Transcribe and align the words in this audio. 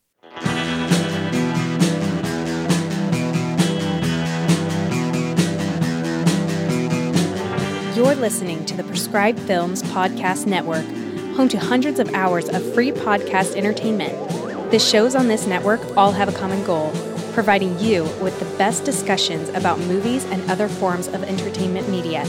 You're 7.97 8.15
listening 8.15 8.65
to 8.67 8.77
the 8.77 8.85
Prescribed 8.87 9.41
Films 9.41 9.83
Podcast 9.83 10.47
Network, 10.47 10.85
home 11.35 11.49
to 11.49 11.59
hundreds 11.59 11.99
of 11.99 12.15
hours 12.15 12.49
of 12.49 12.63
free 12.73 12.93
podcast 12.93 13.57
entertainment. 13.57 14.15
The 14.71 14.79
shows 14.79 15.17
on 15.17 15.27
this 15.27 15.49
network 15.49 15.81
all 15.97 16.13
have 16.13 16.29
a 16.29 16.39
common 16.39 16.63
goal 16.63 16.93
providing 17.33 17.77
you 17.81 18.05
with 18.23 18.39
the 18.39 18.57
best 18.57 18.85
discussions 18.85 19.49
about 19.49 19.81
movies 19.81 20.25
and 20.27 20.49
other 20.49 20.69
forms 20.69 21.09
of 21.09 21.25
entertainment 21.25 21.89
media. 21.89 22.25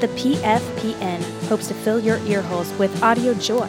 The 0.00 0.08
PFPN 0.16 1.22
hopes 1.48 1.68
to 1.68 1.74
fill 1.74 2.00
your 2.00 2.16
earholes 2.20 2.76
with 2.78 3.02
audio 3.02 3.34
joy. 3.34 3.68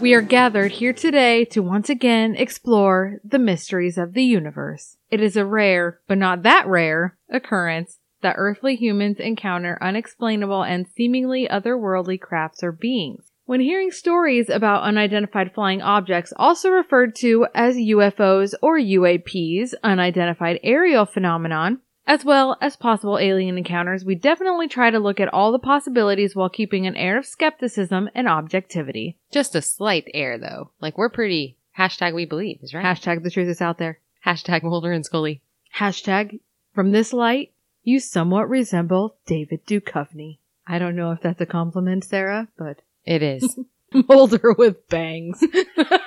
We 0.00 0.14
are 0.14 0.22
gathered 0.22 0.72
here 0.72 0.92
today 0.92 1.44
to 1.46 1.62
once 1.62 1.90
again 1.90 2.36
explore 2.36 3.20
the 3.24 3.38
mysteries 3.38 3.98
of 3.98 4.14
the 4.14 4.22
universe. 4.22 4.96
It 5.10 5.20
is 5.20 5.36
a 5.36 5.44
rare, 5.44 6.00
but 6.06 6.18
not 6.18 6.44
that 6.44 6.66
rare, 6.66 7.18
occurrence 7.28 7.98
that 8.22 8.36
earthly 8.38 8.76
humans 8.76 9.18
encounter 9.18 9.76
unexplainable 9.80 10.62
and 10.62 10.86
seemingly 10.86 11.48
otherworldly 11.48 12.20
crafts 12.20 12.62
or 12.62 12.72
beings. 12.72 13.32
When 13.48 13.60
hearing 13.60 13.92
stories 13.92 14.50
about 14.50 14.82
unidentified 14.82 15.54
flying 15.54 15.80
objects, 15.80 16.34
also 16.36 16.68
referred 16.68 17.14
to 17.20 17.46
as 17.54 17.76
UFOs 17.76 18.52
or 18.60 18.76
UAPs, 18.76 19.72
unidentified 19.82 20.60
aerial 20.62 21.06
phenomenon, 21.06 21.80
as 22.06 22.26
well 22.26 22.58
as 22.60 22.76
possible 22.76 23.18
alien 23.18 23.56
encounters, 23.56 24.04
we 24.04 24.16
definitely 24.16 24.68
try 24.68 24.90
to 24.90 24.98
look 24.98 25.18
at 25.18 25.32
all 25.32 25.50
the 25.50 25.58
possibilities 25.58 26.36
while 26.36 26.50
keeping 26.50 26.86
an 26.86 26.94
air 26.94 27.16
of 27.16 27.24
skepticism 27.24 28.10
and 28.14 28.28
objectivity. 28.28 29.16
Just 29.32 29.54
a 29.54 29.62
slight 29.62 30.10
air 30.12 30.36
though. 30.36 30.72
Like 30.82 30.98
we're 30.98 31.08
pretty 31.08 31.56
hashtag 31.78 32.14
we 32.14 32.26
believe 32.26 32.58
is 32.62 32.74
right. 32.74 32.84
Hashtag 32.84 33.22
the 33.22 33.30
truth 33.30 33.48
is 33.48 33.62
out 33.62 33.78
there. 33.78 33.98
hashtag 34.26 34.62
Mulder 34.62 34.92
and 34.92 35.06
Scully. 35.06 35.40
Hashtag 35.78 36.40
from 36.74 36.92
this 36.92 37.14
light, 37.14 37.54
you 37.82 37.98
somewhat 37.98 38.50
resemble 38.50 39.16
David 39.24 39.64
Duchovny. 39.64 40.36
I 40.66 40.78
don't 40.78 40.96
know 40.96 41.12
if 41.12 41.22
that's 41.22 41.40
a 41.40 41.46
compliment, 41.46 42.04
Sarah, 42.04 42.48
but 42.58 42.82
It 43.08 43.22
is. 43.22 43.58
Mulder 44.08 44.54
with 44.58 44.86
bangs. 44.88 45.42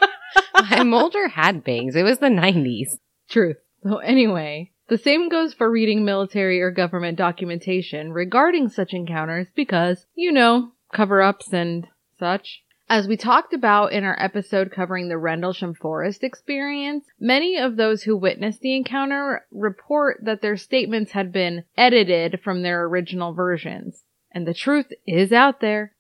Mulder 0.86 1.30
had 1.30 1.64
bangs. 1.64 1.96
It 1.96 2.04
was 2.04 2.20
the 2.20 2.28
90s. 2.28 3.00
Truth. 3.28 3.58
So 3.82 3.98
anyway, 3.98 4.70
the 4.88 5.00
same 5.00 5.28
goes 5.28 5.56
for 5.56 5.72
reading 5.72 6.06
military 6.06 6.62
or 6.62 6.70
government 6.70 7.18
documentation 7.18 8.14
regarding 8.14 8.70
such 8.70 8.94
encounters 8.94 9.48
because, 9.56 10.06
you 10.14 10.32
know, 10.32 10.74
cover-ups 10.94 11.52
and 11.52 11.88
such. 12.20 12.62
As 12.88 13.08
we 13.08 13.18
talked 13.18 13.54
about 13.54 13.94
in 13.94 14.04
our 14.04 14.22
episode 14.22 14.70
covering 14.70 15.10
the 15.10 15.18
Rendlesham 15.18 15.74
Forest 15.74 16.24
experience, 16.24 17.06
many 17.20 17.58
of 17.58 17.78
those 17.78 18.04
who 18.04 18.16
witnessed 18.16 18.62
the 18.62 18.76
encounter 18.76 19.48
report 19.50 20.20
that 20.22 20.44
their 20.44 20.58
statements 20.58 21.14
had 21.14 21.32
been 21.32 21.64
edited 21.76 22.42
from 22.44 22.62
their 22.62 22.84
original 22.84 23.34
versions. 23.34 24.04
And 24.32 24.48
the 24.48 24.54
truth 24.54 24.94
is 25.08 25.32
out 25.32 25.62
there. 25.62 25.91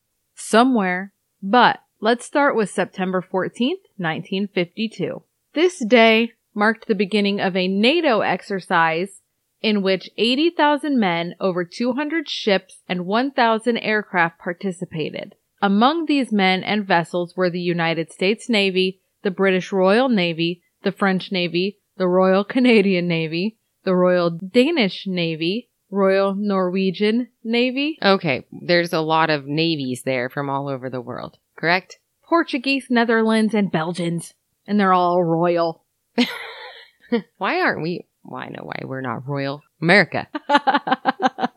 Somewhere. 0.44 1.14
But 1.42 1.80
let's 2.00 2.26
start 2.26 2.56
with 2.56 2.70
September 2.70 3.22
14th, 3.22 3.86
1952. 3.98 5.24
This 5.54 5.84
day 5.86 6.32
marked 6.54 6.88
the 6.88 6.96
beginning 6.96 7.40
of 7.40 7.56
a 7.56 7.68
NATO 7.68 8.22
exercise 8.22 9.22
in 9.62 9.84
which 9.84 10.10
80,000 10.18 11.00
men, 11.00 11.36
over 11.40 11.64
200 11.64 12.28
ships, 12.28 12.82
and 12.90 13.06
1,000 13.06 13.78
aircraft 13.78 14.40
participated. 14.40 15.36
Among 15.62 16.06
these 16.06 16.32
men 16.32 16.64
and 16.64 16.86
vessels 16.86 17.38
were 17.38 17.50
the 17.50 17.62
United 17.62 18.12
States 18.12 18.50
Navy, 18.50 19.02
the 19.22 19.32
British 19.32 19.72
Royal 19.72 20.10
Navy, 20.10 20.64
the 20.82 20.92
French 20.92 21.32
Navy, 21.32 21.78
the 21.98 22.08
Royal 22.08 22.44
Canadian 22.44 23.08
Navy, 23.08 23.58
the 23.84 23.96
Royal 23.96 24.32
Danish 24.32 25.06
Navy, 25.06 25.70
Royal 25.92 26.34
Norwegian 26.34 27.28
Navy, 27.44 28.00
Okay, 28.02 28.46
there's 28.52 28.94
a 28.94 29.02
lot 29.02 29.30
of 29.30 29.46
navies 29.46 30.04
there 30.04 30.30
from 30.30 30.50
all 30.50 30.68
over 30.70 30.90
the 30.90 31.02
world, 31.02 31.38
correct? 31.58 32.00
Portuguese, 32.24 32.88
Netherlands, 32.90 33.54
and 33.54 33.72
Belgians. 33.72 34.34
And 34.66 34.80
they're 34.80 34.94
all 34.94 35.22
royal. 35.24 35.84
Why 37.38 37.60
aren't 37.60 37.82
we? 37.84 38.08
Well, 38.24 38.48
no, 38.52 38.64
why 38.64 38.84
we're 38.86 39.02
not 39.02 39.28
royal. 39.28 39.64
America. 39.82 40.28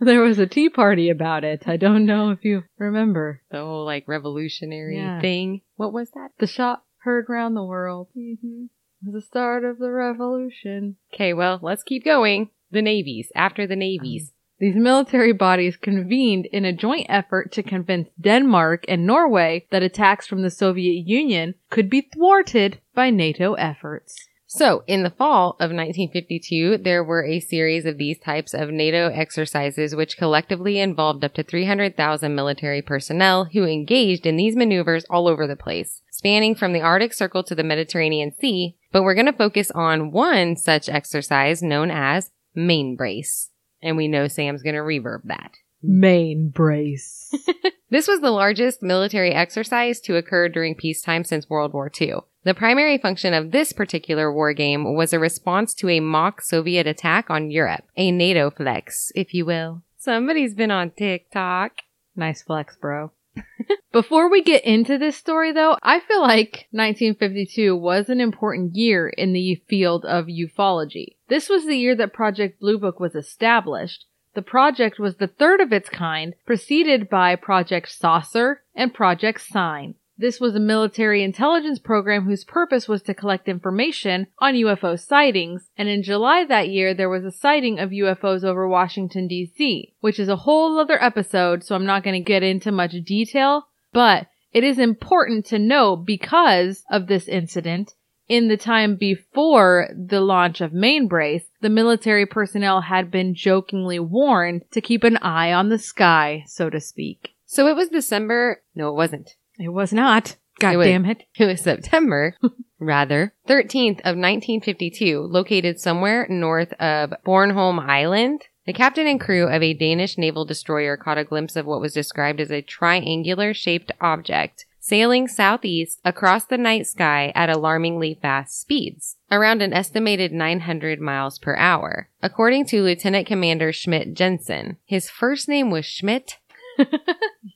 there 0.00 0.20
was 0.22 0.38
a 0.38 0.46
tea 0.46 0.68
party 0.68 1.10
about 1.10 1.44
it. 1.44 1.64
I 1.68 1.76
don't 1.76 2.06
know 2.06 2.30
if 2.30 2.44
you 2.44 2.64
remember. 2.78 3.42
The 3.50 3.58
whole 3.58 3.84
like 3.84 4.08
revolutionary 4.08 4.96
Yeah. 4.96 5.20
thing. 5.20 5.60
What 5.76 5.92
was 5.92 6.10
that? 6.12 6.30
The 6.38 6.46
shot 6.46 6.82
heard 6.98 7.26
round 7.28 7.56
the 7.56 7.62
world. 7.64 8.08
Mm-hmm. 8.16 8.64
the 9.12 9.20
start 9.22 9.64
of 9.64 9.78
the 9.78 9.90
revolution. 9.90 10.96
Okay, 11.14 11.32
well, 11.34 11.58
let's 11.62 11.82
keep 11.82 12.04
going. 12.04 12.50
The 12.70 12.82
navies. 12.82 13.30
After 13.34 13.66
the 13.66 13.76
navies. 13.76 14.30
Um, 14.30 14.36
these 14.58 14.76
military 14.76 15.32
bodies 15.32 15.76
convened 15.76 16.46
in 16.46 16.64
a 16.64 16.72
joint 16.72 17.06
effort 17.10 17.52
to 17.52 17.62
convince 17.62 18.08
Denmark 18.18 18.86
and 18.88 19.06
Norway 19.06 19.66
that 19.70 19.82
attacks 19.82 20.26
from 20.26 20.40
the 20.40 20.50
Soviet 20.50 21.06
Union 21.06 21.54
could 21.68 21.90
be 21.90 22.00
thwarted 22.00 22.80
by 22.94 23.10
NATO 23.10 23.52
efforts. 23.54 24.16
So, 24.48 24.84
in 24.86 25.02
the 25.02 25.10
fall 25.10 25.50
of 25.60 25.72
1952, 25.72 26.78
there 26.78 27.02
were 27.02 27.26
a 27.26 27.40
series 27.40 27.84
of 27.84 27.98
these 27.98 28.18
types 28.18 28.54
of 28.54 28.70
NATO 28.70 29.08
exercises, 29.08 29.94
which 29.94 30.16
collectively 30.16 30.78
involved 30.78 31.24
up 31.24 31.34
to 31.34 31.42
300,000 31.42 32.34
military 32.34 32.80
personnel 32.80 33.46
who 33.52 33.64
engaged 33.64 34.24
in 34.24 34.36
these 34.36 34.56
maneuvers 34.56 35.04
all 35.10 35.26
over 35.26 35.48
the 35.48 35.56
place, 35.56 36.00
spanning 36.12 36.54
from 36.54 36.72
the 36.72 36.80
Arctic 36.80 37.12
Circle 37.12 37.42
to 37.42 37.56
the 37.56 37.64
Mediterranean 37.64 38.32
Sea. 38.32 38.76
But 38.92 39.02
we're 39.02 39.14
going 39.14 39.26
to 39.26 39.32
focus 39.32 39.72
on 39.72 40.12
one 40.12 40.56
such 40.56 40.88
exercise 40.88 41.60
known 41.60 41.90
as 41.90 42.30
main 42.56 42.96
brace. 42.96 43.50
And 43.82 43.96
we 43.96 44.08
know 44.08 44.26
Sam's 44.26 44.62
going 44.62 44.74
to 44.74 44.80
reverb 44.80 45.20
that. 45.24 45.52
Main 45.82 46.48
brace. 46.48 47.32
This 47.88 48.08
was 48.08 48.20
the 48.20 48.32
largest 48.32 48.82
military 48.82 49.30
exercise 49.30 50.00
to 50.00 50.16
occur 50.16 50.48
during 50.48 50.74
peacetime 50.74 51.22
since 51.22 51.48
World 51.48 51.72
War 51.72 51.90
II. 52.00 52.16
The 52.42 52.54
primary 52.54 52.98
function 52.98 53.32
of 53.32 53.52
this 53.52 53.72
particular 53.72 54.32
war 54.32 54.52
game 54.52 54.96
was 54.96 55.12
a 55.12 55.20
response 55.20 55.72
to 55.74 55.88
a 55.88 56.00
mock 56.00 56.42
Soviet 56.42 56.86
attack 56.88 57.30
on 57.30 57.50
Europe, 57.50 57.84
a 57.96 58.10
NATO 58.10 58.50
flex, 58.50 59.12
if 59.14 59.32
you 59.32 59.46
will. 59.46 59.82
Somebody's 59.98 60.54
been 60.54 60.72
on 60.72 60.90
TikTok. 60.90 61.72
nice 62.16 62.42
flex, 62.42 62.76
bro. 62.76 63.12
Before 63.92 64.30
we 64.30 64.42
get 64.42 64.64
into 64.64 64.98
this 64.98 65.16
story 65.16 65.52
though, 65.52 65.76
I 65.80 66.00
feel 66.00 66.22
like 66.22 66.66
1952 66.72 67.76
was 67.76 68.08
an 68.08 68.20
important 68.20 68.74
year 68.74 69.08
in 69.08 69.32
the 69.32 69.62
field 69.68 70.04
of 70.04 70.26
ufology. 70.26 71.15
This 71.28 71.48
was 71.48 71.66
the 71.66 71.76
year 71.76 71.96
that 71.96 72.12
Project 72.12 72.60
Blue 72.60 72.78
Book 72.78 73.00
was 73.00 73.14
established. 73.14 74.04
The 74.34 74.42
project 74.42 74.98
was 74.98 75.16
the 75.16 75.26
third 75.26 75.60
of 75.60 75.72
its 75.72 75.88
kind, 75.88 76.34
preceded 76.44 77.08
by 77.08 77.36
Project 77.36 77.90
Saucer 77.90 78.62
and 78.74 78.94
Project 78.94 79.40
Sign. 79.40 79.94
This 80.18 80.40
was 80.40 80.54
a 80.54 80.60
military 80.60 81.22
intelligence 81.22 81.78
program 81.78 82.24
whose 82.24 82.44
purpose 82.44 82.88
was 82.88 83.02
to 83.02 83.14
collect 83.14 83.48
information 83.48 84.28
on 84.38 84.54
UFO 84.54 84.98
sightings, 84.98 85.70
and 85.76 85.88
in 85.88 86.02
July 86.02 86.44
that 86.44 86.70
year 86.70 86.94
there 86.94 87.10
was 87.10 87.24
a 87.24 87.30
sighting 87.30 87.78
of 87.78 87.90
UFOs 87.90 88.44
over 88.44 88.68
Washington 88.68 89.28
DC, 89.28 89.92
which 90.00 90.18
is 90.18 90.28
a 90.28 90.36
whole 90.36 90.78
other 90.78 91.02
episode, 91.02 91.64
so 91.64 91.74
I'm 91.74 91.84
not 91.84 92.02
going 92.02 92.14
to 92.14 92.24
get 92.24 92.42
into 92.42 92.72
much 92.72 92.92
detail, 93.04 93.68
but 93.92 94.28
it 94.52 94.64
is 94.64 94.78
important 94.78 95.44
to 95.46 95.58
know 95.58 95.96
because 95.96 96.84
of 96.90 97.08
this 97.08 97.28
incident. 97.28 97.94
In 98.28 98.48
the 98.48 98.56
time 98.56 98.96
before 98.96 99.88
the 99.96 100.20
launch 100.20 100.60
of 100.60 100.72
Mainbrace, 100.72 101.44
the 101.60 101.68
military 101.68 102.26
personnel 102.26 102.80
had 102.82 103.10
been 103.10 103.34
jokingly 103.34 103.98
warned 104.00 104.62
to 104.72 104.80
keep 104.80 105.04
an 105.04 105.16
eye 105.18 105.52
on 105.52 105.68
the 105.68 105.78
sky, 105.78 106.42
so 106.46 106.68
to 106.68 106.80
speak. 106.80 107.34
So 107.46 107.68
it 107.68 107.76
was 107.76 107.88
December. 107.88 108.62
No, 108.74 108.88
it 108.88 108.94
wasn't. 108.96 109.36
It 109.58 109.68
was 109.68 109.92
not. 109.92 110.36
God 110.58 110.74
It 110.74 110.76
was- 110.78 110.86
damn 110.88 111.04
it. 111.06 111.22
It 111.38 111.44
was 111.46 111.60
September, 111.60 112.34
rather, 112.80 113.32
13th 113.48 114.00
of 114.00 114.16
1952, 114.18 115.20
located 115.20 115.78
somewhere 115.78 116.26
north 116.28 116.72
of 116.80 117.12
Bornholm 117.24 117.78
Island. 117.78 118.42
The 118.66 118.72
captain 118.72 119.06
and 119.06 119.20
crew 119.20 119.46
of 119.46 119.62
a 119.62 119.74
Danish 119.74 120.18
naval 120.18 120.44
destroyer 120.44 120.96
caught 120.96 121.18
a 121.18 121.24
glimpse 121.24 121.54
of 121.54 121.66
what 121.66 121.80
was 121.80 121.94
described 121.94 122.40
as 122.40 122.50
a 122.50 122.62
triangular 122.62 123.54
shaped 123.54 123.92
object 124.00 124.66
sailing 124.86 125.26
southeast 125.26 126.00
across 126.04 126.44
the 126.44 126.56
night 126.56 126.86
sky 126.86 127.32
at 127.34 127.50
alarmingly 127.50 128.18
fast 128.22 128.60
speeds, 128.60 129.16
around 129.30 129.60
an 129.60 129.72
estimated 129.72 130.32
900 130.32 131.00
miles 131.00 131.38
per 131.38 131.56
hour. 131.56 132.08
According 132.22 132.66
to 132.66 132.82
Lieutenant 132.82 133.26
Commander 133.26 133.72
Schmidt 133.72 134.14
Jensen, 134.14 134.76
his 134.84 135.10
first 135.10 135.48
name 135.48 135.70
was 135.70 135.84
Schmidt. 135.84 136.38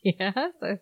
Yes. 0.03 0.35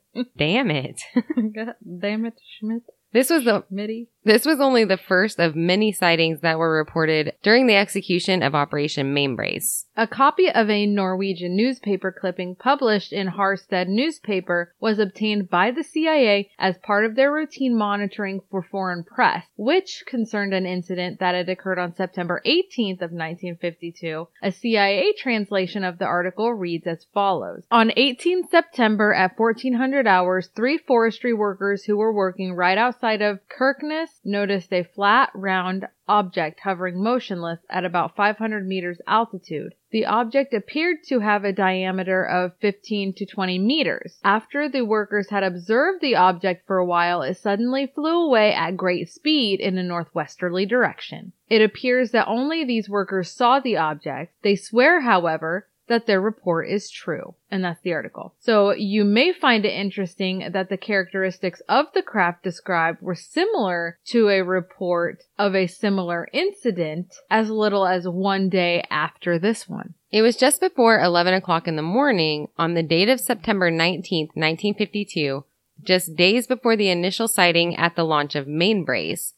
Damn 0.37 0.71
it. 0.71 1.01
God 1.55 1.75
damn 2.01 2.25
it, 2.25 2.41
Schmidt. 2.59 2.83
This 3.13 3.31
was 3.31 3.45
the 3.45 3.65
Schmitty. 3.73 4.09
This 4.29 4.45
was 4.45 4.61
only 4.61 4.85
the 4.85 4.99
first 4.99 5.41
of 5.41 5.57
many 5.57 5.91
sightings 5.91 6.41
that 6.41 6.59
were 6.59 6.77
reported 6.77 7.33
during 7.43 7.67
the 7.67 7.77
execution 7.77 8.43
of 8.43 8.55
Operation 8.55 9.15
Mainbrace. 9.15 9.87
A 9.97 10.07
copy 10.07 10.51
of 10.51 10.69
a 10.69 10.85
Norwegian 10.85 11.57
newspaper 11.57 12.13
clipping 12.13 12.55
published 12.55 13.11
in 13.11 13.29
Harstad 13.29 13.89
newspaper 13.89 14.75
was 14.81 14.99
obtained 14.99 15.49
by 15.49 15.71
the 15.71 15.83
CIA 15.83 16.51
as 16.59 16.77
part 16.77 17.07
of 17.07 17.17
their 17.17 17.33
routine 17.33 17.75
monitoring 17.75 18.43
for 18.51 18.61
foreign 18.61 19.03
press, 19.03 19.47
which 19.57 20.05
concerned 20.07 20.53
an 20.53 20.67
incident 20.67 21.21
that 21.21 21.35
had 21.35 21.49
occurred 21.49 21.79
on 21.79 21.97
September 21.97 22.43
18th 22.45 23.01
of 23.01 23.11
1952. 23.11 24.29
A 24.43 24.53
CIA 24.53 25.15
translation 25.17 25.85
of 25.85 25.97
the 25.97 26.05
article 26.05 26.53
reads 26.53 26.87
as 26.87 27.07
follows. 27.15 27.63
On 27.71 27.91
18 27.97 28.47
September 28.51 29.15
at 29.15 29.39
1400 29.39 30.07
hours, 30.07 30.51
three 30.55 30.77
forestry 30.77 31.33
workers 31.33 31.85
who 31.85 31.97
were 31.97 32.13
working 32.13 32.53
right 32.53 32.77
outside 32.77 33.23
of 33.23 33.41
Kirkenes 33.49 34.18
noticed 34.25 34.73
a 34.73 34.83
flat, 34.83 35.31
round 35.35 35.87
object 36.09 36.61
hovering 36.61 37.03
motionless 37.03 37.61
at 37.71 37.85
about 37.85 38.17
500 38.17 38.67
meters 38.67 39.01
altitude. 39.07 39.75
The 39.91 40.07
object 40.07 40.53
appeared 40.53 40.99
to 41.05 41.21
have 41.21 41.45
a 41.45 41.53
diameter 41.53 42.25
of 42.25 42.57
15 42.61 43.15
to 43.15 43.27
20 43.27 43.59
meters. 43.59 44.19
After 44.25 44.69
the 44.69 44.85
workers 44.85 45.31
had 45.31 45.43
observed 45.43 46.01
the 46.01 46.17
object 46.17 46.67
for 46.67 46.79
a 46.79 46.85
while, 46.85 47.23
it 47.23 47.37
suddenly 47.37 47.87
flew 47.87 48.25
away 48.27 48.53
at 48.53 48.77
great 48.77 49.09
speed 49.09 49.61
in 49.61 49.79
a 49.79 49.83
northwesterly 49.83 50.67
direction. 50.67 51.33
It 51.49 51.63
appears 51.63 52.11
that 52.11 52.29
only 52.29 52.65
these 52.65 52.91
workers 52.91 53.31
saw 53.31 53.61
the 53.61 53.77
object. 53.77 54.35
They 54.43 54.57
swear, 54.57 55.01
however, 55.01 55.68
that 55.89 56.07
their 56.07 56.21
report 56.21 56.69
is 56.69 56.91
true. 56.91 57.35
And 57.51 57.65
that's 57.65 57.81
the 57.83 57.93
article. 57.93 58.35
So 58.39 58.73
you 58.73 59.05
may 59.05 59.33
find 59.33 59.65
it 59.65 59.73
interesting 59.73 60.51
that 60.53 60.69
the 60.69 60.77
characteristics 60.77 61.61
of 61.69 61.87
the 61.95 62.03
craft 62.03 62.43
described 62.43 63.03
were 63.03 63.15
similar 63.15 63.99
to 64.07 64.29
a 64.29 64.43
report 64.43 65.25
of 65.39 65.55
a 65.55 65.67
similar 65.67 66.29
incident 66.33 67.15
as 67.31 67.51
little 67.51 67.87
as 67.87 68.07
one 68.07 68.49
day 68.49 68.85
after 68.91 69.39
this 69.39 69.69
one. 69.69 69.95
It 70.11 70.23
was 70.23 70.37
just 70.37 70.61
before 70.61 71.01
11 71.01 71.35
o'clock 71.35 71.69
in 71.69 71.77
the 71.77 71.83
morning 71.83 72.49
on 72.57 72.75
the 72.75 72.83
date 72.83 73.09
of 73.09 73.21
September 73.21 73.71
19th, 73.71 74.35
1952, 74.35 75.45
just 75.83 76.17
days 76.17 76.47
before 76.47 76.77
the 76.77 76.89
initial 76.89 77.29
sighting 77.29 77.77
at 77.77 77.95
the 77.95 78.05
launch 78.05 78.35
of 78.35 78.47
Mainbrace, 78.47 79.35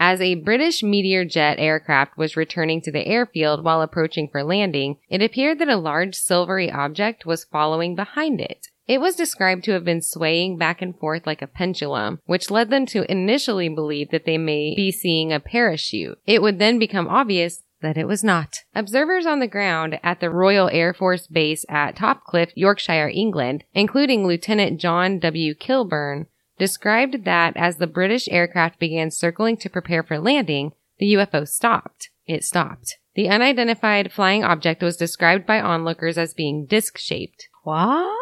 as 0.00 0.20
a 0.20 0.36
British 0.36 0.82
Meteor 0.82 1.24
jet 1.24 1.58
aircraft 1.58 2.16
was 2.16 2.36
returning 2.36 2.80
to 2.82 2.92
the 2.92 3.06
airfield 3.06 3.64
while 3.64 3.82
approaching 3.82 4.28
for 4.28 4.42
landing, 4.42 4.98
it 5.08 5.22
appeared 5.22 5.58
that 5.58 5.68
a 5.68 5.76
large 5.76 6.14
silvery 6.14 6.70
object 6.70 7.26
was 7.26 7.44
following 7.44 7.94
behind 7.94 8.40
it. 8.40 8.68
It 8.86 9.02
was 9.02 9.16
described 9.16 9.64
to 9.64 9.72
have 9.72 9.84
been 9.84 10.00
swaying 10.00 10.56
back 10.56 10.80
and 10.80 10.98
forth 10.98 11.26
like 11.26 11.42
a 11.42 11.46
pendulum, 11.46 12.20
which 12.24 12.50
led 12.50 12.70
them 12.70 12.86
to 12.86 13.10
initially 13.10 13.68
believe 13.68 14.10
that 14.10 14.24
they 14.24 14.38
may 14.38 14.74
be 14.74 14.90
seeing 14.90 15.30
a 15.30 15.40
parachute. 15.40 16.18
It 16.26 16.40
would 16.40 16.58
then 16.58 16.78
become 16.78 17.06
obvious 17.06 17.62
that 17.80 17.98
it 17.98 18.06
was 18.06 18.24
not. 18.24 18.56
Observers 18.74 19.26
on 19.26 19.40
the 19.40 19.46
ground 19.46 20.00
at 20.02 20.20
the 20.20 20.30
Royal 20.30 20.68
Air 20.72 20.94
Force 20.94 21.26
Base 21.26 21.64
at 21.68 21.96
Topcliffe, 21.96 22.52
Yorkshire, 22.54 23.10
England, 23.12 23.64
including 23.74 24.26
Lieutenant 24.26 24.80
John 24.80 25.18
W. 25.18 25.54
Kilburn, 25.54 26.26
described 26.58 27.24
that 27.24 27.56
as 27.56 27.76
the 27.76 27.86
British 27.86 28.28
aircraft 28.28 28.78
began 28.78 29.10
circling 29.10 29.56
to 29.58 29.70
prepare 29.70 30.02
for 30.02 30.18
landing, 30.18 30.72
the 30.98 31.14
UFO 31.14 31.46
stopped. 31.46 32.10
It 32.26 32.44
stopped. 32.44 32.98
The 33.14 33.28
unidentified 33.28 34.12
flying 34.12 34.44
object 34.44 34.82
was 34.82 34.96
described 34.96 35.46
by 35.46 35.60
onlookers 35.60 36.18
as 36.18 36.34
being 36.34 36.66
disc 36.66 36.98
shaped. 36.98 37.48
What? 37.64 38.16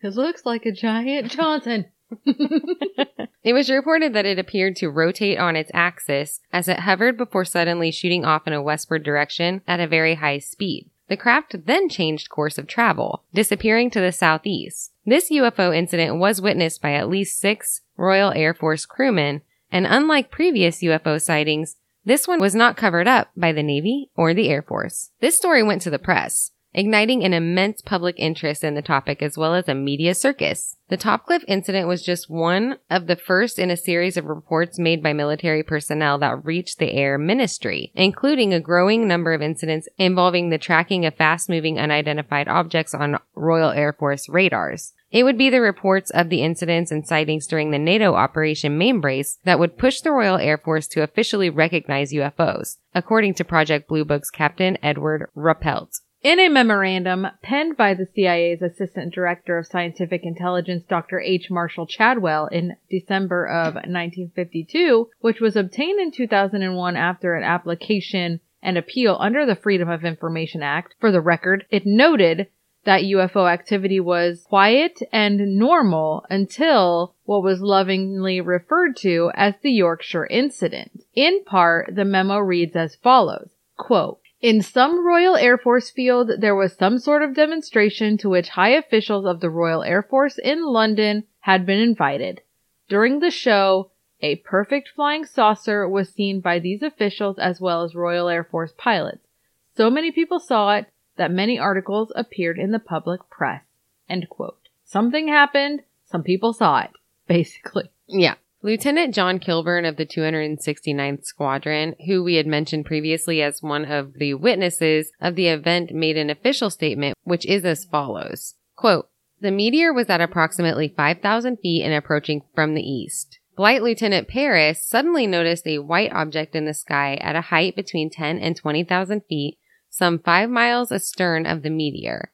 It 0.00 0.14
looks 0.14 0.44
like 0.44 0.66
a 0.66 0.72
giant 0.72 1.30
Johnson. 1.30 1.86
It 3.44 3.54
was 3.54 3.70
reported 3.70 4.12
that 4.14 4.26
it 4.26 4.38
appeared 4.38 4.76
to 4.76 4.88
rotate 4.88 5.38
on 5.38 5.56
its 5.56 5.70
axis 5.74 6.40
as 6.52 6.68
it 6.68 6.80
hovered 6.80 7.16
before 7.16 7.44
suddenly 7.44 7.90
shooting 7.90 8.24
off 8.24 8.46
in 8.46 8.52
a 8.52 8.62
westward 8.62 9.02
direction 9.02 9.62
at 9.66 9.80
a 9.80 9.88
very 9.88 10.14
high 10.14 10.38
speed. 10.38 10.90
The 11.12 11.18
craft 11.18 11.66
then 11.66 11.90
changed 11.90 12.30
course 12.30 12.56
of 12.56 12.66
travel, 12.66 13.22
disappearing 13.34 13.90
to 13.90 14.00
the 14.00 14.12
southeast. 14.12 14.92
This 15.04 15.30
UFO 15.30 15.76
incident 15.76 16.16
was 16.16 16.40
witnessed 16.40 16.80
by 16.80 16.94
at 16.94 17.10
least 17.10 17.38
six 17.38 17.82
Royal 17.98 18.32
Air 18.34 18.54
Force 18.54 18.86
crewmen, 18.86 19.42
and 19.70 19.86
unlike 19.86 20.30
previous 20.30 20.80
UFO 20.80 21.20
sightings, 21.20 21.76
this 22.02 22.26
one 22.26 22.40
was 22.40 22.54
not 22.54 22.78
covered 22.78 23.06
up 23.06 23.28
by 23.36 23.52
the 23.52 23.62
Navy 23.62 24.08
or 24.16 24.32
the 24.32 24.48
Air 24.48 24.62
Force. 24.62 25.10
This 25.20 25.36
story 25.36 25.62
went 25.62 25.82
to 25.82 25.90
the 25.90 25.98
press, 25.98 26.52
igniting 26.74 27.24
an 27.24 27.34
immense 27.34 27.80
public 27.80 28.14
interest 28.18 28.64
in 28.64 28.74
the 28.74 28.82
topic 28.82 29.22
as 29.22 29.36
well 29.36 29.54
as 29.54 29.68
a 29.68 29.74
media 29.74 30.14
circus. 30.14 30.76
The 30.88 30.98
Topcliffe 30.98 31.44
incident 31.48 31.88
was 31.88 32.02
just 32.02 32.28
one 32.28 32.76
of 32.90 33.06
the 33.06 33.16
first 33.16 33.58
in 33.58 33.70
a 33.70 33.76
series 33.76 34.18
of 34.18 34.26
reports 34.26 34.78
made 34.78 35.02
by 35.02 35.14
military 35.14 35.62
personnel 35.62 36.18
that 36.18 36.44
reached 36.44 36.78
the 36.78 36.92
air 36.92 37.16
ministry, 37.16 37.92
including 37.94 38.52
a 38.52 38.60
growing 38.60 39.08
number 39.08 39.32
of 39.32 39.40
incidents 39.40 39.88
involving 39.96 40.50
the 40.50 40.58
tracking 40.58 41.06
of 41.06 41.14
fast 41.14 41.48
moving 41.48 41.78
unidentified 41.78 42.46
objects 42.46 42.92
on 42.92 43.18
Royal 43.34 43.70
Air 43.70 43.94
Force 43.94 44.28
radars. 44.28 44.92
It 45.10 45.24
would 45.24 45.38
be 45.38 45.48
the 45.48 45.62
reports 45.62 46.10
of 46.10 46.28
the 46.28 46.42
incidents 46.42 46.90
and 46.90 47.06
sightings 47.06 47.46
during 47.46 47.70
the 47.70 47.78
NATO 47.78 48.12
Operation 48.14 48.78
Mainbrace 48.78 49.38
that 49.44 49.58
would 49.58 49.78
push 49.78 50.02
the 50.02 50.12
Royal 50.12 50.36
Air 50.36 50.58
Force 50.58 50.86
to 50.88 51.02
officially 51.02 51.48
recognize 51.48 52.12
UFOs, 52.12 52.76
according 52.94 53.32
to 53.34 53.44
Project 53.44 53.88
Blue 53.88 54.04
Book's 54.04 54.30
Captain 54.30 54.76
Edward 54.82 55.30
Ruppelt. 55.34 56.01
In 56.22 56.38
a 56.38 56.48
memorandum 56.48 57.26
penned 57.42 57.76
by 57.76 57.94
the 57.94 58.06
CIA's 58.06 58.62
Assistant 58.62 59.12
Director 59.12 59.58
of 59.58 59.66
Scientific 59.66 60.22
Intelligence, 60.22 60.84
Dr. 60.84 61.18
H. 61.18 61.50
Marshall 61.50 61.84
Chadwell, 61.84 62.46
in 62.46 62.76
December 62.88 63.44
of 63.44 63.74
1952, 63.74 65.10
which 65.18 65.40
was 65.40 65.56
obtained 65.56 65.98
in 65.98 66.12
2001 66.12 66.94
after 66.94 67.34
an 67.34 67.42
application 67.42 68.38
and 68.62 68.78
appeal 68.78 69.16
under 69.18 69.44
the 69.44 69.56
Freedom 69.56 69.88
of 69.88 70.04
Information 70.04 70.62
Act. 70.62 70.94
For 71.00 71.10
the 71.10 71.20
record, 71.20 71.66
it 71.70 71.84
noted 71.84 72.46
that 72.84 73.02
UFO 73.02 73.50
activity 73.50 73.98
was 73.98 74.46
quiet 74.48 75.00
and 75.12 75.58
normal 75.58 76.24
until 76.30 77.16
what 77.24 77.42
was 77.42 77.60
lovingly 77.60 78.40
referred 78.40 78.96
to 78.98 79.32
as 79.34 79.54
the 79.60 79.72
Yorkshire 79.72 80.26
incident. 80.26 81.02
In 81.14 81.42
part, 81.42 81.96
the 81.96 82.04
memo 82.04 82.38
reads 82.38 82.76
as 82.76 82.94
follows. 82.94 83.50
Quote, 83.76 84.20
In 84.42 84.60
some 84.60 85.06
Royal 85.06 85.36
Air 85.36 85.56
Force 85.56 85.88
field, 85.90 86.32
there 86.40 86.56
was 86.56 86.72
some 86.72 86.98
sort 86.98 87.22
of 87.22 87.32
demonstration 87.32 88.18
to 88.18 88.28
which 88.28 88.48
high 88.48 88.70
officials 88.70 89.24
of 89.24 89.38
the 89.38 89.48
Royal 89.48 89.84
Air 89.84 90.02
Force 90.02 90.36
in 90.36 90.64
London 90.66 91.22
had 91.38 91.64
been 91.64 91.78
invited. 91.78 92.40
During 92.88 93.20
the 93.20 93.30
show, 93.30 93.92
a 94.20 94.36
perfect 94.36 94.88
flying 94.88 95.24
saucer 95.24 95.88
was 95.88 96.08
seen 96.12 96.40
by 96.40 96.58
these 96.58 96.82
officials 96.82 97.38
as 97.38 97.60
well 97.60 97.84
as 97.84 97.94
Royal 97.94 98.28
Air 98.28 98.42
Force 98.42 98.72
pilots. 98.76 99.28
So 99.76 99.88
many 99.90 100.10
people 100.10 100.40
saw 100.40 100.74
it 100.74 100.86
that 101.16 101.30
many 101.30 101.56
articles 101.56 102.12
appeared 102.16 102.58
in 102.58 102.72
the 102.72 102.80
public 102.80 103.20
press. 103.30 103.62
End 104.08 104.28
quote. 104.28 104.68
Something 104.84 105.28
happened, 105.28 105.82
some 106.04 106.24
people 106.24 106.52
saw 106.52 106.80
it, 106.80 106.90
basically. 107.28 107.92
Yeah. 108.08 108.34
Lieutenant 108.64 109.12
John 109.12 109.40
Kilburn 109.40 109.84
of 109.84 109.96
the 109.96 110.06
269th 110.06 111.24
Squadron, 111.24 111.96
who 112.06 112.22
we 112.22 112.36
had 112.36 112.46
mentioned 112.46 112.86
previously 112.86 113.42
as 113.42 113.60
one 113.60 113.84
of 113.84 114.14
the 114.14 114.34
witnesses 114.34 115.10
of 115.20 115.34
the 115.34 115.48
event, 115.48 115.92
made 115.92 116.16
an 116.16 116.30
official 116.30 116.70
statement, 116.70 117.18
which 117.24 117.44
is 117.44 117.64
as 117.64 117.84
follows. 117.84 118.54
Quote, 118.76 119.08
the 119.40 119.50
meteor 119.50 119.92
was 119.92 120.08
at 120.08 120.20
approximately 120.20 120.94
5,000 120.96 121.56
feet 121.56 121.82
and 121.82 121.92
approaching 121.92 122.42
from 122.54 122.74
the 122.74 122.82
east. 122.82 123.40
Flight 123.56 123.82
Lieutenant 123.82 124.28
Paris 124.28 124.86
suddenly 124.88 125.26
noticed 125.26 125.66
a 125.66 125.80
white 125.80 126.12
object 126.12 126.54
in 126.54 126.64
the 126.64 126.72
sky 126.72 127.16
at 127.16 127.34
a 127.34 127.40
height 127.40 127.74
between 127.74 128.10
10 128.10 128.38
and 128.38 128.56
20,000 128.56 129.22
feet, 129.28 129.58
some 129.90 130.20
five 130.20 130.48
miles 130.48 130.92
astern 130.92 131.46
of 131.46 131.62
the 131.62 131.70
meteor. 131.70 132.30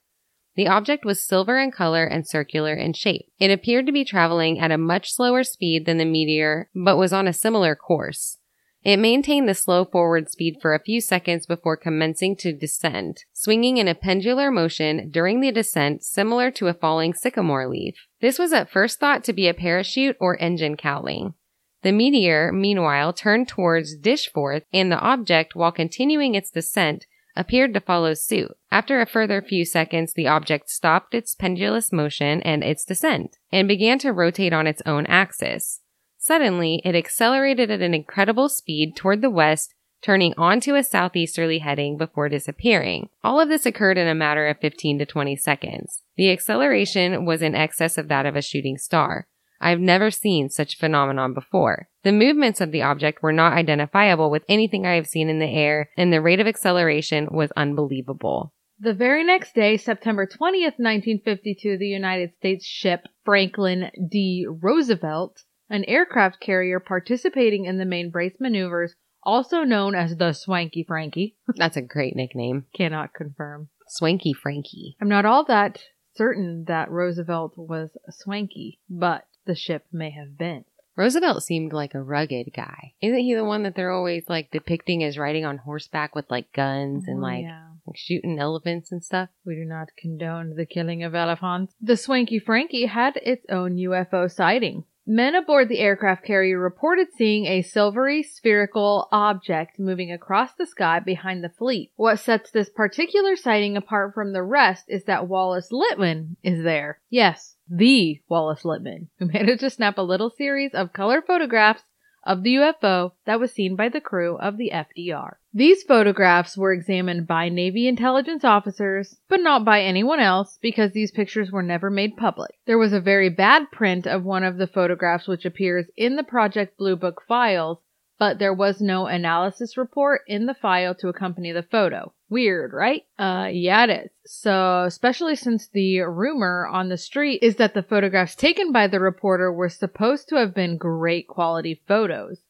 The 0.55 0.67
object 0.67 1.05
was 1.05 1.23
silver 1.23 1.57
in 1.57 1.71
color 1.71 2.05
and 2.05 2.27
circular 2.27 2.73
in 2.73 2.93
shape. 2.93 3.27
It 3.39 3.51
appeared 3.51 3.85
to 3.85 3.91
be 3.91 4.03
traveling 4.03 4.59
at 4.59 4.71
a 4.71 4.77
much 4.77 5.13
slower 5.13 5.43
speed 5.43 5.85
than 5.85 5.97
the 5.97 6.05
meteor, 6.05 6.69
but 6.75 6.97
was 6.97 7.13
on 7.13 7.27
a 7.27 7.33
similar 7.33 7.75
course. 7.75 8.39
It 8.83 8.97
maintained 8.97 9.49
the 9.49 9.53
slow 9.53 9.83
forward 9.83 10.29
speed 10.29 10.55
for 10.61 10.73
a 10.73 10.81
few 10.81 11.01
seconds 11.01 11.45
before 11.45 11.75
commencing 11.75 12.37
to 12.37 12.53
descend, 12.53 13.25
swinging 13.33 13.77
in 13.77 13.89
a 13.89 13.95
pendular 13.95 14.53
motion 14.53 15.09
during 15.09 15.41
the 15.41 15.51
descent 15.51 16.03
similar 16.03 16.49
to 16.51 16.67
a 16.67 16.73
falling 16.73 17.13
sycamore 17.13 17.67
leaf. 17.67 17.95
This 18.21 18.39
was 18.39 18.53
at 18.53 18.71
first 18.71 18.99
thought 18.99 19.23
to 19.25 19.33
be 19.33 19.47
a 19.49 19.53
parachute 19.53 20.15
or 20.19 20.41
engine 20.41 20.77
cowling. 20.77 21.33
The 21.81 21.91
meteor, 21.91 22.51
meanwhile, 22.51 23.13
turned 23.13 23.47
towards 23.47 23.97
Dishforth, 23.97 24.63
and 24.73 24.91
the 24.91 24.99
object, 24.99 25.55
while 25.55 25.71
continuing 25.71 26.35
its 26.35 26.51
descent, 26.51 27.05
appeared 27.39 27.73
to 27.73 27.79
follow 27.79 28.13
suit. 28.13 28.51
After 28.69 28.99
a 28.99 29.05
further 29.05 29.41
few 29.41 29.63
seconds, 29.63 30.13
the 30.13 30.27
object 30.27 30.69
stopped 30.69 31.15
its 31.15 31.33
pendulous 31.33 31.93
motion 31.93 32.41
and 32.41 32.63
its 32.63 32.83
descent, 32.83 33.37
and 33.49 33.65
began 33.65 33.97
to 33.99 34.11
rotate 34.11 34.51
on 34.51 34.67
its 34.67 34.81
own 34.85 35.05
axis. 35.05 35.79
Suddenly, 36.17 36.81
it 36.83 36.95
accelerated 36.95 37.71
at 37.71 37.81
an 37.81 37.93
incredible 37.93 38.49
speed 38.49 38.95
toward 38.97 39.21
the 39.21 39.29
west, 39.29 39.73
turning 40.01 40.33
onto 40.37 40.75
a 40.75 40.83
southeasterly 40.83 41.59
heading 41.59 41.97
before 41.97 42.27
disappearing. 42.27 43.07
All 43.23 43.39
of 43.39 43.47
this 43.47 43.65
occurred 43.65 43.97
in 43.97 44.07
a 44.07 44.13
matter 44.13 44.47
of 44.47 44.59
15 44.59 44.99
to 44.99 45.05
20 45.05 45.37
seconds. 45.37 46.03
The 46.17 46.31
acceleration 46.31 47.25
was 47.25 47.41
in 47.41 47.55
excess 47.55 47.97
of 47.97 48.09
that 48.09 48.25
of 48.25 48.35
a 48.35 48.41
shooting 48.41 48.77
star. 48.77 49.27
I've 49.61 49.79
never 49.79 50.09
seen 50.11 50.49
such 50.49 50.77
phenomenon 50.77 51.33
before. 51.33 51.89
The 52.03 52.11
movements 52.11 52.61
of 52.61 52.71
the 52.71 52.81
object 52.81 53.21
were 53.21 53.33
not 53.33 53.53
identifiable 53.53 54.31
with 54.31 54.43
anything 54.47 54.85
I 54.85 54.95
have 54.95 55.07
seen 55.07 55.29
in 55.29 55.39
the 55.39 55.45
air, 55.49 55.89
and 55.97 56.11
the 56.13 56.21
rate 56.21 56.39
of 56.39 56.47
acceleration 56.47 57.27
was 57.31 57.51
unbelievable. 57.57 58.53
The 58.79 58.93
very 58.93 59.25
next 59.25 59.53
day, 59.55 59.75
September 59.75 60.25
20th, 60.25 60.79
1952, 60.79 61.77
the 61.77 61.87
United 61.87 62.33
States 62.37 62.65
ship 62.65 63.07
Franklin 63.25 63.91
D. 64.09 64.45
Roosevelt, 64.49 65.43
an 65.69 65.83
aircraft 65.85 66.39
carrier 66.39 66.79
participating 66.79 67.65
in 67.65 67.77
the 67.77 67.85
main 67.85 68.09
brace 68.09 68.37
maneuvers, 68.39 68.95
also 69.23 69.63
known 69.63 69.95
as 69.95 70.15
the 70.15 70.31
Swanky 70.31 70.85
Frankie, 70.87 71.35
That's 71.57 71.75
a 71.75 71.81
great 71.81 72.15
nickname. 72.15 72.67
cannot 72.73 73.13
confirm. 73.13 73.67
Swanky 73.89 74.31
Frankie. 74.31 74.95
I'm 75.01 75.09
not 75.09 75.25
all 75.25 75.43
that 75.45 75.83
certain 76.15 76.65
that 76.67 76.89
Roosevelt 76.89 77.53
was 77.57 77.89
swanky, 78.09 78.79
but 78.89 79.25
the 79.49 79.55
ship 79.55 79.85
may 79.91 80.11
have 80.11 80.37
been. 80.37 80.63
Roosevelt 80.95 81.41
seemed 81.43 81.73
like 81.73 81.95
a 81.95 82.01
rugged 82.03 82.51
guy. 82.55 82.93
Isn't 83.01 83.19
he 83.19 83.33
the 83.33 83.43
one 83.45 83.63
that 83.63 83.73
they're 83.75 83.89
always 83.91 84.29
like 84.29 84.51
depicting 84.51 85.03
as 85.03 85.17
riding 85.17 85.43
on 85.45 85.57
horseback 85.57 86.13
with 86.13 86.29
like 86.29 86.53
guns 86.53 87.05
and 87.07 87.17
Oh, 87.19 87.21
like, 87.21 87.43
yeah. 87.43 87.67
like 87.87 87.97
shooting 87.97 88.37
elephants 88.37 88.91
and 88.91 89.03
stuff? 89.03 89.29
We 89.45 89.55
do 89.55 89.65
not 89.65 89.89
condone 89.97 90.55
the 90.55 90.65
killing 90.67 91.01
of 91.03 91.15
elephants. 91.15 91.73
The 91.81 91.97
Swanky 91.97 92.37
Frankie 92.37 92.85
had 92.85 93.17
its 93.23 93.45
own 93.49 93.77
UFO 93.77 94.29
sighting. 94.29 94.83
Men 95.11 95.33
aboard 95.33 95.69
the 95.69 95.79
aircraft 95.79 96.23
carrier 96.23 96.59
reported 96.59 97.07
seeing 97.17 97.47
a 97.47 97.63
silvery 97.63 98.21
spherical 98.21 99.07
object 99.11 99.79
moving 99.79 100.11
across 100.11 100.53
the 100.53 100.67
sky 100.67 100.99
behind 100.99 101.43
the 101.43 101.49
fleet. 101.49 101.91
What 101.95 102.19
sets 102.19 102.51
this 102.51 102.69
particular 102.69 103.35
sighting 103.35 103.75
apart 103.75 104.13
from 104.13 104.33
the 104.33 104.43
rest 104.43 104.85
is 104.87 105.05
that 105.05 105.27
Wallace 105.27 105.69
Littman 105.71 106.35
is 106.43 106.61
there. 106.63 106.99
Yes, 107.09 107.55
the 107.69 108.21
Wallace 108.27 108.63
Littman, 108.63 109.07
who 109.19 109.25
managed 109.33 109.61
to 109.61 109.69
snap 109.69 109.97
a 109.97 110.01
little 110.01 110.29
series 110.29 110.73
of 110.73 110.93
color 110.93 111.21
photographs 111.21 111.83
of 112.25 112.43
the 112.43 112.55
UFO 112.55 113.13
that 113.25 113.39
was 113.39 113.51
seen 113.51 113.75
by 113.75 113.89
the 113.89 114.01
crew 114.01 114.37
of 114.37 114.57
the 114.57 114.71
FDR. 114.73 115.35
These 115.53 115.83
photographs 115.83 116.57
were 116.57 116.73
examined 116.73 117.27
by 117.27 117.49
Navy 117.49 117.87
intelligence 117.87 118.43
officers, 118.43 119.19
but 119.29 119.39
not 119.39 119.65
by 119.65 119.81
anyone 119.81 120.19
else 120.19 120.59
because 120.61 120.91
these 120.91 121.11
pictures 121.11 121.51
were 121.51 121.63
never 121.63 121.89
made 121.89 122.17
public. 122.17 122.55
There 122.65 122.77
was 122.77 122.93
a 122.93 122.99
very 122.99 123.29
bad 123.29 123.71
print 123.71 124.05
of 124.05 124.25
one 124.25 124.43
of 124.43 124.57
the 124.57 124.67
photographs 124.67 125.27
which 125.27 125.45
appears 125.45 125.85
in 125.95 126.17
the 126.17 126.23
Project 126.23 126.77
Blue 126.77 126.95
Book 126.95 127.23
files, 127.27 127.79
but 128.19 128.37
there 128.37 128.53
was 128.53 128.81
no 128.81 129.07
analysis 129.07 129.77
report 129.77 130.21
in 130.27 130.45
the 130.45 130.53
file 130.53 130.93
to 130.93 131.07
accompany 131.07 131.53
the 131.53 131.63
photo. 131.63 132.13
Weird, 132.29 132.73
right? 132.73 133.03
Uh, 133.17 133.49
yeah, 133.51 133.85
it 133.85 133.89
is. 133.89 134.11
So, 134.25 134.83
especially 134.83 135.37
since 135.37 135.69
the 135.69 136.01
rumor 136.01 136.67
on 136.67 136.89
the 136.89 136.97
street 136.97 137.39
is 137.41 137.55
that 137.55 137.73
the 137.73 137.81
photographs 137.81 138.35
taken 138.35 138.73
by 138.73 138.87
the 138.87 138.99
reporter 138.99 139.51
were 139.51 139.69
supposed 139.69 140.27
to 140.29 140.35
have 140.35 140.53
been 140.53 140.77
great 140.77 141.27
quality 141.27 141.81
photos. 141.87 142.41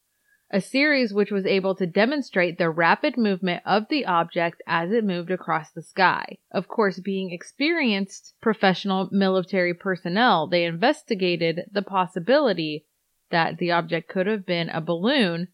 A 0.52 0.60
series 0.60 1.14
which 1.14 1.30
was 1.30 1.46
able 1.46 1.76
to 1.76 1.86
demonstrate 1.86 2.58
the 2.58 2.72
rapid 2.72 3.16
movement 3.16 3.62
of 3.64 3.84
the 3.90 4.08
object 4.08 4.64
as 4.66 4.92
it 4.92 5.04
moved 5.04 5.30
across 5.30 5.70
the 5.70 5.84
sky. 5.84 6.40
Of 6.52 6.68
course, 6.68 7.00
being 7.00 7.32
experienced 7.32 8.34
professional 8.42 9.08
military 9.12 9.76
personnel, 9.76 10.48
they 10.48 10.66
investigated 10.66 11.70
the 11.72 11.84
possibility 11.84 12.88
that 13.30 13.60
the 13.60 13.72
object 13.72 14.10
could 14.10 14.26
have 14.26 14.48
been 14.48 14.70
a 14.70 14.82
balloon 14.82 15.50